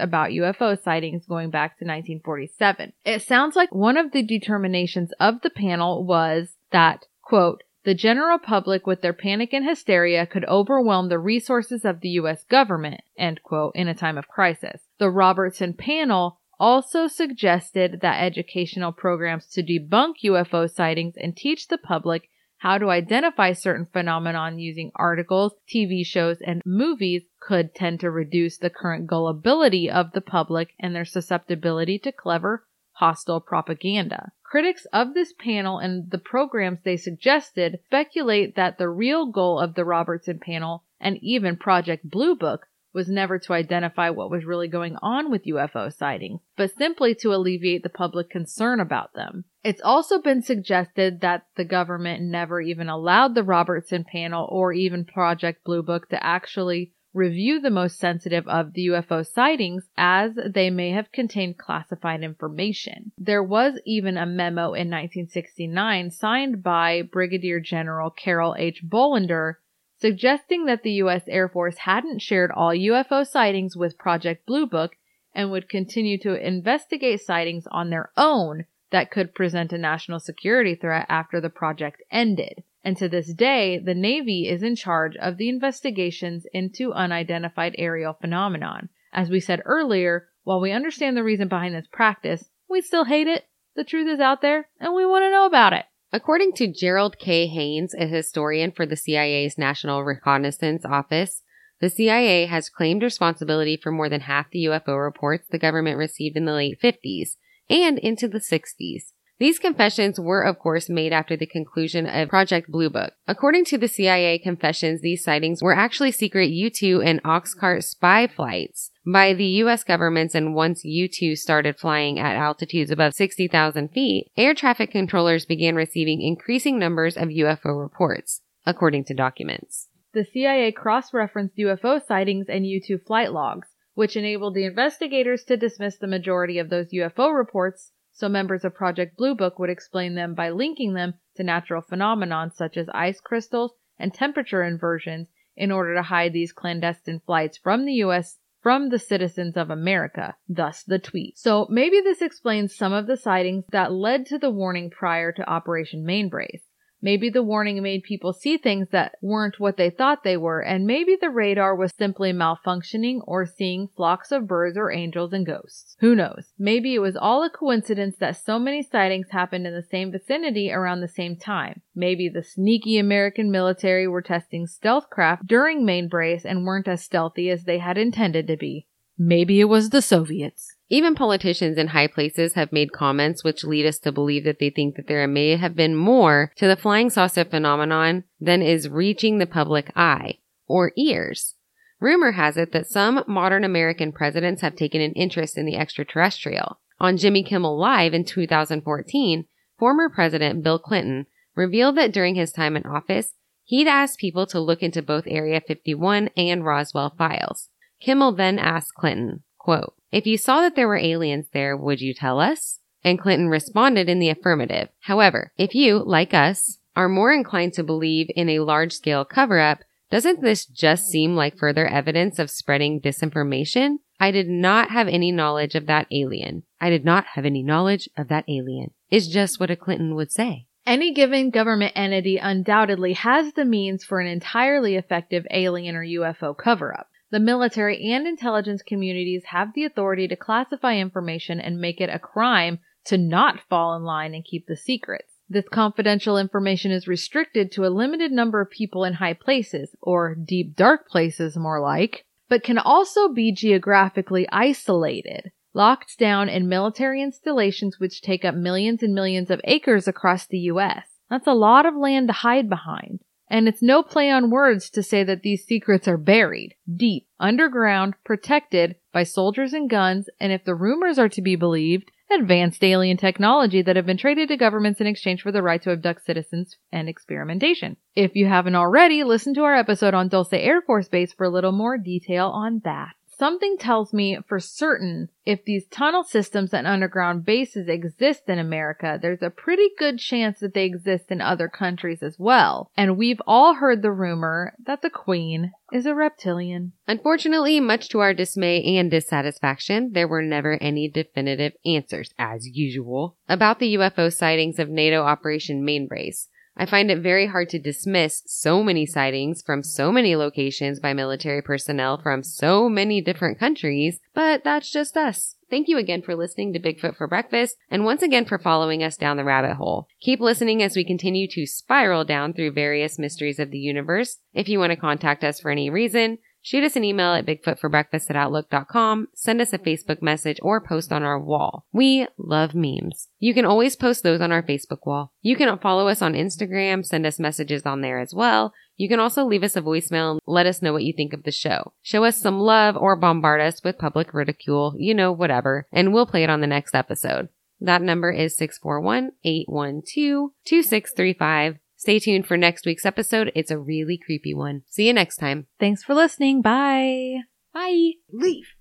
about 0.00 0.30
UFO 0.30 0.80
sightings 0.82 1.26
going 1.26 1.50
back 1.50 1.78
to 1.78 1.84
1947. 1.84 2.92
It 3.04 3.22
sounds 3.22 3.56
like 3.56 3.74
one 3.74 3.96
of 3.96 4.12
the 4.12 4.22
determinations 4.22 5.12
of 5.20 5.40
the 5.42 5.50
panel 5.50 6.04
was 6.04 6.56
that, 6.70 7.06
quote, 7.22 7.62
the 7.84 7.94
general 7.94 8.38
public 8.38 8.86
with 8.86 9.02
their 9.02 9.12
panic 9.12 9.52
and 9.52 9.64
hysteria 9.64 10.24
could 10.24 10.44
overwhelm 10.44 11.08
the 11.08 11.18
resources 11.18 11.84
of 11.84 12.00
the 12.00 12.10
U.S. 12.10 12.44
government, 12.44 13.00
end 13.18 13.42
quote, 13.42 13.74
in 13.74 13.88
a 13.88 13.94
time 13.94 14.16
of 14.16 14.28
crisis. 14.28 14.82
The 14.98 15.10
Robertson 15.10 15.74
panel 15.74 16.38
also 16.60 17.08
suggested 17.08 18.00
that 18.00 18.22
educational 18.22 18.92
programs 18.92 19.46
to 19.46 19.64
debunk 19.64 20.14
UFO 20.24 20.70
sightings 20.70 21.14
and 21.16 21.36
teach 21.36 21.66
the 21.66 21.78
public 21.78 22.28
how 22.62 22.78
to 22.78 22.90
identify 22.90 23.52
certain 23.52 23.84
phenomenon 23.92 24.56
using 24.56 24.92
articles, 24.94 25.52
TV 25.68 26.06
shows, 26.06 26.40
and 26.46 26.62
movies 26.64 27.24
could 27.40 27.74
tend 27.74 27.98
to 27.98 28.08
reduce 28.08 28.56
the 28.56 28.70
current 28.70 29.04
gullibility 29.04 29.90
of 29.90 30.12
the 30.12 30.20
public 30.20 30.68
and 30.78 30.94
their 30.94 31.04
susceptibility 31.04 31.98
to 31.98 32.12
clever, 32.12 32.64
hostile 32.92 33.40
propaganda. 33.40 34.30
Critics 34.44 34.86
of 34.92 35.12
this 35.12 35.32
panel 35.32 35.78
and 35.78 36.08
the 36.12 36.18
programs 36.18 36.78
they 36.84 36.96
suggested 36.96 37.80
speculate 37.86 38.54
that 38.54 38.78
the 38.78 38.88
real 38.88 39.26
goal 39.26 39.58
of 39.58 39.74
the 39.74 39.84
Robertson 39.84 40.38
panel 40.38 40.84
and 41.00 41.18
even 41.20 41.56
Project 41.56 42.08
Blue 42.08 42.36
Book 42.36 42.68
was 42.92 43.08
never 43.08 43.38
to 43.38 43.52
identify 43.52 44.10
what 44.10 44.30
was 44.30 44.44
really 44.44 44.68
going 44.68 44.96
on 45.02 45.30
with 45.30 45.46
UFO 45.46 45.92
sightings, 45.92 46.40
but 46.56 46.76
simply 46.76 47.14
to 47.16 47.34
alleviate 47.34 47.82
the 47.82 47.88
public 47.88 48.30
concern 48.30 48.80
about 48.80 49.14
them. 49.14 49.44
It's 49.64 49.82
also 49.82 50.20
been 50.20 50.42
suggested 50.42 51.20
that 51.20 51.46
the 51.56 51.64
government 51.64 52.22
never 52.22 52.60
even 52.60 52.88
allowed 52.88 53.34
the 53.34 53.44
Robertson 53.44 54.04
panel 54.04 54.48
or 54.50 54.72
even 54.72 55.04
Project 55.04 55.64
Blue 55.64 55.82
Book 55.82 56.08
to 56.08 56.24
actually 56.24 56.92
review 57.14 57.60
the 57.60 57.70
most 57.70 57.98
sensitive 57.98 58.46
of 58.48 58.72
the 58.72 58.86
UFO 58.88 59.26
sightings 59.26 59.84
as 59.96 60.32
they 60.34 60.70
may 60.70 60.90
have 60.90 61.12
contained 61.12 61.58
classified 61.58 62.22
information. 62.22 63.12
There 63.18 63.42
was 63.42 63.78
even 63.84 64.16
a 64.16 64.26
memo 64.26 64.72
in 64.72 64.88
1969 64.88 66.10
signed 66.10 66.62
by 66.62 67.02
Brigadier 67.02 67.60
General 67.60 68.10
Carroll 68.10 68.54
H. 68.58 68.82
Bolender 68.86 69.56
suggesting 70.02 70.66
that 70.66 70.82
the 70.82 70.94
U.S. 71.04 71.22
Air 71.28 71.48
Force 71.48 71.78
hadn't 71.78 72.20
shared 72.20 72.50
all 72.50 72.70
UFO 72.70 73.24
sightings 73.24 73.76
with 73.76 73.96
Project 73.96 74.44
Blue 74.44 74.66
Book 74.66 74.96
and 75.32 75.50
would 75.50 75.68
continue 75.68 76.18
to 76.18 76.34
investigate 76.34 77.20
sightings 77.20 77.68
on 77.70 77.88
their 77.88 78.10
own 78.16 78.64
that 78.90 79.12
could 79.12 79.32
present 79.34 79.72
a 79.72 79.78
national 79.78 80.18
security 80.18 80.74
threat 80.74 81.06
after 81.08 81.40
the 81.40 81.48
project 81.48 82.02
ended. 82.10 82.64
And 82.84 82.96
to 82.96 83.08
this 83.08 83.32
day, 83.32 83.78
the 83.78 83.94
Navy 83.94 84.48
is 84.48 84.64
in 84.64 84.74
charge 84.74 85.16
of 85.16 85.36
the 85.36 85.48
investigations 85.48 86.46
into 86.52 86.92
unidentified 86.92 87.76
aerial 87.78 88.12
phenomenon. 88.12 88.88
As 89.12 89.30
we 89.30 89.38
said 89.38 89.62
earlier, 89.64 90.28
while 90.42 90.60
we 90.60 90.72
understand 90.72 91.16
the 91.16 91.22
reason 91.22 91.46
behind 91.46 91.76
this 91.76 91.86
practice, 91.92 92.50
we 92.68 92.80
still 92.80 93.04
hate 93.04 93.28
it. 93.28 93.44
The 93.76 93.84
truth 93.84 94.08
is 94.08 94.18
out 94.18 94.42
there, 94.42 94.68
and 94.80 94.94
we 94.94 95.06
want 95.06 95.22
to 95.22 95.30
know 95.30 95.46
about 95.46 95.72
it. 95.72 95.84
According 96.14 96.52
to 96.54 96.70
Gerald 96.70 97.18
K. 97.18 97.46
Haines, 97.46 97.94
a 97.94 98.06
historian 98.06 98.70
for 98.70 98.84
the 98.84 98.96
CIA's 98.96 99.56
National 99.56 100.04
Reconnaissance 100.04 100.84
Office, 100.84 101.42
the 101.80 101.88
CIA 101.88 102.44
has 102.46 102.68
claimed 102.68 103.02
responsibility 103.02 103.78
for 103.82 103.90
more 103.90 104.10
than 104.10 104.20
half 104.20 104.50
the 104.50 104.66
UFO 104.66 105.02
reports 105.02 105.48
the 105.48 105.58
government 105.58 105.96
received 105.96 106.36
in 106.36 106.44
the 106.44 106.52
late 106.52 106.78
50s 106.80 107.36
and 107.70 107.98
into 107.98 108.28
the 108.28 108.40
60s. 108.40 109.12
These 109.38 109.58
confessions 109.58 110.20
were, 110.20 110.42
of 110.42 110.58
course, 110.58 110.88
made 110.88 111.12
after 111.12 111.36
the 111.36 111.46
conclusion 111.46 112.06
of 112.06 112.28
Project 112.28 112.70
Blue 112.70 112.90
Book. 112.90 113.12
According 113.26 113.64
to 113.66 113.78
the 113.78 113.88
CIA 113.88 114.38
confessions, 114.38 115.00
these 115.00 115.24
sightings 115.24 115.62
were 115.62 115.74
actually 115.74 116.12
secret 116.12 116.50
U-2 116.50 117.04
and 117.04 117.22
Oxcart 117.24 117.82
spy 117.82 118.28
flights 118.28 118.90
by 119.04 119.34
the 119.34 119.46
U.S. 119.46 119.82
governments, 119.82 120.34
and 120.34 120.54
once 120.54 120.84
U-2 120.84 121.36
started 121.36 121.76
flying 121.76 122.20
at 122.20 122.36
altitudes 122.36 122.90
above 122.90 123.14
60,000 123.14 123.88
feet, 123.88 124.30
air 124.36 124.54
traffic 124.54 124.92
controllers 124.92 125.44
began 125.44 125.74
receiving 125.74 126.22
increasing 126.22 126.78
numbers 126.78 127.16
of 127.16 127.28
UFO 127.28 127.80
reports, 127.80 128.42
according 128.64 129.04
to 129.06 129.14
documents. 129.14 129.88
The 130.14 130.24
CIA 130.24 130.70
cross-referenced 130.72 131.56
UFO 131.56 132.00
sightings 132.06 132.46
and 132.48 132.66
U-2 132.66 133.04
flight 133.04 133.32
logs, 133.32 133.68
which 133.94 134.16
enabled 134.16 134.54
the 134.54 134.66
investigators 134.66 135.42
to 135.44 135.56
dismiss 135.56 135.96
the 135.96 136.06
majority 136.06 136.58
of 136.58 136.70
those 136.70 136.92
UFO 136.92 137.36
reports 137.36 137.90
so 138.12 138.28
members 138.28 138.64
of 138.64 138.74
Project 138.74 139.16
Blue 139.16 139.34
Book 139.34 139.58
would 139.58 139.70
explain 139.70 140.14
them 140.14 140.34
by 140.34 140.50
linking 140.50 140.94
them 140.94 141.14
to 141.36 141.42
natural 141.42 141.82
phenomena 141.82 142.50
such 142.54 142.76
as 142.76 142.88
ice 142.90 143.20
crystals 143.20 143.72
and 143.98 144.12
temperature 144.12 144.62
inversions 144.62 145.28
in 145.56 145.72
order 145.72 145.94
to 145.94 146.02
hide 146.02 146.32
these 146.32 146.52
clandestine 146.52 147.20
flights 147.20 147.58
from 147.58 147.84
the 147.84 147.94
US 147.94 148.38
from 148.62 148.90
the 148.90 148.98
citizens 148.98 149.56
of 149.56 149.70
America, 149.70 150.36
thus 150.48 150.84
the 150.84 150.98
tweet. 150.98 151.36
So 151.36 151.66
maybe 151.68 152.00
this 152.00 152.22
explains 152.22 152.76
some 152.76 152.92
of 152.92 153.08
the 153.08 153.16
sightings 153.16 153.64
that 153.72 153.92
led 153.92 154.24
to 154.26 154.38
the 154.38 154.50
warning 154.50 154.88
prior 154.88 155.32
to 155.32 155.50
Operation 155.50 156.04
Mainbrace. 156.04 156.62
Maybe 157.02 157.28
the 157.28 157.42
warning 157.42 157.82
made 157.82 158.04
people 158.04 158.32
see 158.32 158.56
things 158.56 158.88
that 158.90 159.16
weren't 159.20 159.58
what 159.58 159.76
they 159.76 159.90
thought 159.90 160.22
they 160.22 160.36
were, 160.36 160.60
and 160.60 160.86
maybe 160.86 161.16
the 161.20 161.30
radar 161.30 161.74
was 161.74 161.92
simply 161.98 162.32
malfunctioning 162.32 163.20
or 163.26 163.44
seeing 163.44 163.88
flocks 163.96 164.30
of 164.30 164.46
birds 164.46 164.76
or 164.76 164.92
angels 164.92 165.32
and 165.32 165.44
ghosts. 165.44 165.96
Who 165.98 166.14
knows? 166.14 166.52
Maybe 166.58 166.94
it 166.94 167.00
was 167.00 167.16
all 167.16 167.42
a 167.42 167.50
coincidence 167.50 168.16
that 168.18 168.36
so 168.36 168.60
many 168.60 168.82
sightings 168.82 169.30
happened 169.30 169.66
in 169.66 169.74
the 169.74 169.82
same 169.82 170.12
vicinity 170.12 170.70
around 170.72 171.00
the 171.00 171.08
same 171.08 171.36
time. 171.36 171.82
Maybe 171.94 172.28
the 172.28 172.44
sneaky 172.44 172.98
American 172.98 173.50
military 173.50 174.06
were 174.06 174.22
testing 174.22 174.68
stealth 174.68 175.10
craft 175.10 175.46
during 175.48 175.84
Mainbrace 175.84 176.44
and 176.44 176.64
weren't 176.64 176.86
as 176.86 177.02
stealthy 177.02 177.50
as 177.50 177.64
they 177.64 177.78
had 177.78 177.98
intended 177.98 178.46
to 178.46 178.56
be. 178.56 178.86
Maybe 179.18 179.60
it 179.60 179.64
was 179.64 179.90
the 179.90 180.02
Soviets. 180.02 180.76
Even 180.92 181.14
politicians 181.14 181.78
in 181.78 181.86
high 181.88 182.06
places 182.06 182.52
have 182.52 182.70
made 182.70 182.92
comments 182.92 183.42
which 183.42 183.64
lead 183.64 183.86
us 183.86 183.98
to 184.00 184.12
believe 184.12 184.44
that 184.44 184.58
they 184.58 184.68
think 184.68 184.96
that 184.96 185.06
there 185.06 185.26
may 185.26 185.56
have 185.56 185.74
been 185.74 185.96
more 185.96 186.52
to 186.56 186.68
the 186.68 186.76
flying 186.76 187.08
saucer 187.08 187.46
phenomenon 187.46 188.24
than 188.38 188.60
is 188.60 188.90
reaching 188.90 189.38
the 189.38 189.46
public 189.46 189.90
eye 189.96 190.36
or 190.68 190.92
ears. 190.98 191.54
Rumor 191.98 192.32
has 192.32 192.58
it 192.58 192.72
that 192.72 192.86
some 192.86 193.24
modern 193.26 193.64
American 193.64 194.12
presidents 194.12 194.60
have 194.60 194.76
taken 194.76 195.00
an 195.00 195.12
interest 195.12 195.56
in 195.56 195.64
the 195.64 195.78
extraterrestrial. 195.78 196.78
On 197.00 197.16
Jimmy 197.16 197.42
Kimmel 197.42 197.78
Live 197.78 198.12
in 198.12 198.26
2014, 198.26 199.46
former 199.78 200.10
President 200.10 200.62
Bill 200.62 200.78
Clinton 200.78 201.24
revealed 201.54 201.96
that 201.96 202.12
during 202.12 202.34
his 202.34 202.52
time 202.52 202.76
in 202.76 202.84
office, 202.84 203.32
he'd 203.64 203.88
asked 203.88 204.18
people 204.18 204.46
to 204.48 204.60
look 204.60 204.82
into 204.82 205.00
both 205.00 205.24
Area 205.26 205.62
51 205.66 206.28
and 206.36 206.66
Roswell 206.66 207.14
files. 207.16 207.70
Kimmel 207.98 208.32
then 208.32 208.58
asked 208.58 208.92
Clinton, 208.94 209.42
quote, 209.56 209.94
if 210.12 210.26
you 210.26 210.36
saw 210.36 210.60
that 210.60 210.76
there 210.76 210.86
were 210.86 210.96
aliens 210.96 211.46
there, 211.52 211.76
would 211.76 212.00
you 212.00 212.14
tell 212.14 212.38
us? 212.38 212.80
And 213.02 213.18
Clinton 213.18 213.48
responded 213.48 214.08
in 214.08 214.20
the 214.20 214.28
affirmative. 214.28 214.88
However, 215.00 215.52
if 215.56 215.74
you, 215.74 215.98
like 215.98 216.32
us, 216.34 216.78
are 216.94 217.08
more 217.08 217.32
inclined 217.32 217.72
to 217.74 217.82
believe 217.82 218.30
in 218.36 218.48
a 218.48 218.60
large 218.60 218.92
scale 218.92 219.24
cover 219.24 219.58
up, 219.58 219.80
doesn't 220.10 220.42
this 220.42 220.66
just 220.66 221.06
seem 221.06 221.34
like 221.34 221.56
further 221.56 221.86
evidence 221.86 222.38
of 222.38 222.50
spreading 222.50 223.00
disinformation? 223.00 223.96
I 224.20 224.30
did 224.30 224.48
not 224.48 224.90
have 224.90 225.08
any 225.08 225.32
knowledge 225.32 225.74
of 225.74 225.86
that 225.86 226.06
alien. 226.10 226.64
I 226.80 226.90
did 226.90 227.04
not 227.04 227.24
have 227.34 227.46
any 227.46 227.62
knowledge 227.62 228.08
of 228.16 228.28
that 228.28 228.44
alien, 228.46 228.90
is 229.10 229.26
just 229.26 229.58
what 229.58 229.70
a 229.70 229.76
Clinton 229.76 230.14
would 230.14 230.30
say. 230.30 230.66
Any 230.84 231.14
given 231.14 231.50
government 231.50 231.92
entity 231.94 232.38
undoubtedly 232.38 233.14
has 233.14 233.54
the 233.54 233.64
means 233.64 234.04
for 234.04 234.20
an 234.20 234.26
entirely 234.26 234.96
effective 234.96 235.46
alien 235.50 235.96
or 235.96 236.04
UFO 236.04 236.56
cover 236.56 236.92
up. 236.92 237.08
The 237.32 237.40
military 237.40 238.12
and 238.12 238.26
intelligence 238.26 238.82
communities 238.82 239.44
have 239.46 239.72
the 239.72 239.84
authority 239.84 240.28
to 240.28 240.36
classify 240.36 240.96
information 240.96 241.60
and 241.60 241.80
make 241.80 241.98
it 241.98 242.10
a 242.10 242.18
crime 242.18 242.78
to 243.06 243.16
not 243.16 243.58
fall 243.70 243.96
in 243.96 244.02
line 244.02 244.34
and 244.34 244.44
keep 244.44 244.66
the 244.66 244.76
secrets. 244.76 245.32
This 245.48 245.64
confidential 245.66 246.36
information 246.36 246.90
is 246.90 247.08
restricted 247.08 247.72
to 247.72 247.86
a 247.86 247.88
limited 247.88 248.32
number 248.32 248.60
of 248.60 248.70
people 248.70 249.04
in 249.04 249.14
high 249.14 249.32
places, 249.32 249.96
or 250.02 250.34
deep 250.34 250.76
dark 250.76 251.08
places 251.08 251.56
more 251.56 251.80
like, 251.80 252.26
but 252.50 252.62
can 252.62 252.76
also 252.76 253.30
be 253.30 253.50
geographically 253.50 254.46
isolated, 254.52 255.52
locked 255.72 256.18
down 256.18 256.50
in 256.50 256.68
military 256.68 257.22
installations 257.22 257.98
which 257.98 258.20
take 258.20 258.44
up 258.44 258.54
millions 258.54 259.02
and 259.02 259.14
millions 259.14 259.50
of 259.50 259.62
acres 259.64 260.06
across 260.06 260.46
the 260.46 260.58
US. 260.58 261.06
That's 261.30 261.46
a 261.46 261.54
lot 261.54 261.86
of 261.86 261.96
land 261.96 262.28
to 262.28 262.34
hide 262.34 262.68
behind. 262.68 263.20
And 263.52 263.68
it's 263.68 263.82
no 263.82 264.02
play 264.02 264.30
on 264.30 264.48
words 264.48 264.88
to 264.88 265.02
say 265.02 265.24
that 265.24 265.42
these 265.42 265.66
secrets 265.66 266.08
are 266.08 266.16
buried, 266.16 266.74
deep, 266.90 267.28
underground, 267.38 268.14
protected 268.24 268.96
by 269.12 269.24
soldiers 269.24 269.74
and 269.74 269.90
guns, 269.90 270.30
and 270.40 270.52
if 270.52 270.64
the 270.64 270.74
rumors 270.74 271.18
are 271.18 271.28
to 271.28 271.42
be 271.42 271.54
believed, 271.54 272.10
advanced 272.30 272.82
alien 272.82 273.18
technology 273.18 273.82
that 273.82 273.94
have 273.94 274.06
been 274.06 274.16
traded 274.16 274.48
to 274.48 274.56
governments 274.56 275.02
in 275.02 275.06
exchange 275.06 275.42
for 275.42 275.52
the 275.52 275.62
right 275.62 275.82
to 275.82 275.90
abduct 275.90 276.24
citizens 276.24 276.78
and 276.90 277.10
experimentation. 277.10 277.98
If 278.16 278.34
you 278.36 278.46
haven't 278.46 278.74
already, 278.74 279.22
listen 279.22 279.52
to 279.56 279.64
our 279.64 279.76
episode 279.76 280.14
on 280.14 280.28
Dulce 280.28 280.54
Air 280.54 280.80
Force 280.80 281.10
Base 281.10 281.34
for 281.34 281.44
a 281.44 281.50
little 281.50 281.72
more 281.72 281.98
detail 281.98 282.46
on 282.46 282.80
that. 282.84 283.12
Something 283.42 283.76
tells 283.76 284.12
me 284.12 284.38
for 284.46 284.60
certain 284.60 285.28
if 285.44 285.64
these 285.64 285.88
tunnel 285.88 286.22
systems 286.22 286.72
and 286.72 286.86
underground 286.86 287.44
bases 287.44 287.88
exist 287.88 288.42
in 288.46 288.60
America, 288.60 289.18
there's 289.20 289.42
a 289.42 289.50
pretty 289.50 289.88
good 289.98 290.20
chance 290.20 290.60
that 290.60 290.74
they 290.74 290.84
exist 290.84 291.24
in 291.28 291.40
other 291.40 291.66
countries 291.66 292.22
as 292.22 292.38
well. 292.38 292.88
And 292.96 293.16
we've 293.16 293.42
all 293.44 293.74
heard 293.74 294.00
the 294.00 294.12
rumor 294.12 294.74
that 294.86 295.02
the 295.02 295.10
Queen 295.10 295.72
is 295.92 296.06
a 296.06 296.14
reptilian. 296.14 296.92
Unfortunately, 297.08 297.80
much 297.80 298.08
to 298.10 298.20
our 298.20 298.32
dismay 298.32 298.80
and 298.96 299.10
dissatisfaction, 299.10 300.12
there 300.12 300.28
were 300.28 300.42
never 300.42 300.80
any 300.80 301.08
definitive 301.08 301.72
answers, 301.84 302.32
as 302.38 302.68
usual, 302.68 303.36
about 303.48 303.80
the 303.80 303.96
UFO 303.96 304.32
sightings 304.32 304.78
of 304.78 304.88
NATO 304.88 305.22
Operation 305.22 305.84
Mainbrace. 305.84 306.46
I 306.76 306.86
find 306.86 307.10
it 307.10 307.18
very 307.18 307.46
hard 307.46 307.68
to 307.70 307.78
dismiss 307.78 308.42
so 308.46 308.82
many 308.82 309.04
sightings 309.04 309.62
from 309.62 309.82
so 309.82 310.10
many 310.10 310.34
locations 310.34 311.00
by 311.00 311.12
military 311.12 311.62
personnel 311.62 312.18
from 312.20 312.42
so 312.42 312.88
many 312.88 313.20
different 313.20 313.58
countries, 313.58 314.18
but 314.34 314.64
that's 314.64 314.90
just 314.90 315.16
us. 315.16 315.56
Thank 315.70 315.88
you 315.88 315.96
again 315.96 316.22
for 316.22 316.34
listening 316.34 316.72
to 316.72 316.80
Bigfoot 316.80 317.16
for 317.16 317.26
Breakfast 317.26 317.76
and 317.90 318.04
once 318.04 318.22
again 318.22 318.44
for 318.44 318.58
following 318.58 319.02
us 319.02 319.16
down 319.16 319.36
the 319.36 319.44
rabbit 319.44 319.76
hole. 319.76 320.06
Keep 320.20 320.40
listening 320.40 320.82
as 320.82 320.96
we 320.96 321.04
continue 321.04 321.46
to 321.50 321.66
spiral 321.66 322.24
down 322.24 322.52
through 322.52 322.72
various 322.72 323.18
mysteries 323.18 323.58
of 323.58 323.70
the 323.70 323.78
universe. 323.78 324.38
If 324.52 324.68
you 324.68 324.78
want 324.78 324.90
to 324.90 324.96
contact 324.96 325.44
us 325.44 325.60
for 325.60 325.70
any 325.70 325.88
reason, 325.88 326.38
Shoot 326.64 326.84
us 326.84 326.94
an 326.94 327.02
email 327.02 327.34
at 327.34 327.44
bigfootforbreakfast 327.44 328.30
at 328.30 328.36
outlook.com, 328.36 329.26
send 329.34 329.60
us 329.60 329.72
a 329.72 329.78
Facebook 329.78 330.22
message, 330.22 330.60
or 330.62 330.80
post 330.80 331.12
on 331.12 331.24
our 331.24 331.38
wall. 331.38 331.86
We 331.92 332.28
love 332.38 332.72
memes. 332.72 333.28
You 333.40 333.52
can 333.52 333.64
always 333.64 333.96
post 333.96 334.22
those 334.22 334.40
on 334.40 334.52
our 334.52 334.62
Facebook 334.62 335.04
wall. 335.04 335.32
You 335.42 335.56
can 335.56 335.76
follow 335.80 336.06
us 336.06 336.22
on 336.22 336.34
Instagram, 336.34 337.04
send 337.04 337.26
us 337.26 337.40
messages 337.40 337.84
on 337.84 338.00
there 338.00 338.20
as 338.20 338.32
well. 338.32 338.72
You 338.96 339.08
can 339.08 339.18
also 339.18 339.44
leave 339.44 339.64
us 339.64 339.74
a 339.74 339.82
voicemail 339.82 340.32
and 340.32 340.40
let 340.46 340.66
us 340.66 340.80
know 340.80 340.92
what 340.92 341.02
you 341.02 341.12
think 341.12 341.32
of 341.32 341.42
the 341.42 341.50
show. 341.50 341.92
Show 342.00 342.24
us 342.24 342.40
some 342.40 342.60
love 342.60 342.96
or 342.96 343.16
bombard 343.16 343.60
us 343.60 343.82
with 343.82 343.98
public 343.98 344.32
ridicule, 344.32 344.94
you 344.96 345.14
know, 345.14 345.32
whatever, 345.32 345.88
and 345.90 346.12
we'll 346.12 346.26
play 346.26 346.44
it 346.44 346.50
on 346.50 346.60
the 346.60 346.68
next 346.68 346.94
episode. 346.94 347.48
That 347.80 348.02
number 348.02 348.30
is 348.30 348.56
641 348.56 349.32
812 349.42 350.50
2635. 350.64 351.78
Stay 352.02 352.18
tuned 352.18 352.48
for 352.48 352.56
next 352.56 352.84
week's 352.84 353.06
episode. 353.06 353.52
It's 353.54 353.70
a 353.70 353.78
really 353.78 354.18
creepy 354.18 354.52
one. 354.52 354.82
See 354.88 355.06
you 355.06 355.12
next 355.12 355.36
time. 355.36 355.68
Thanks 355.78 356.02
for 356.02 356.14
listening. 356.16 356.60
Bye. 356.60 357.42
Bye. 357.72 358.14
Leave. 358.32 358.74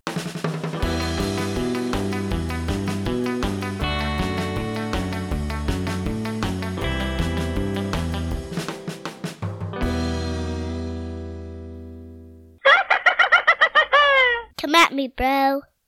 Come 14.58 14.74
at 14.74 14.94
me, 14.94 15.14
bro. 15.16 15.62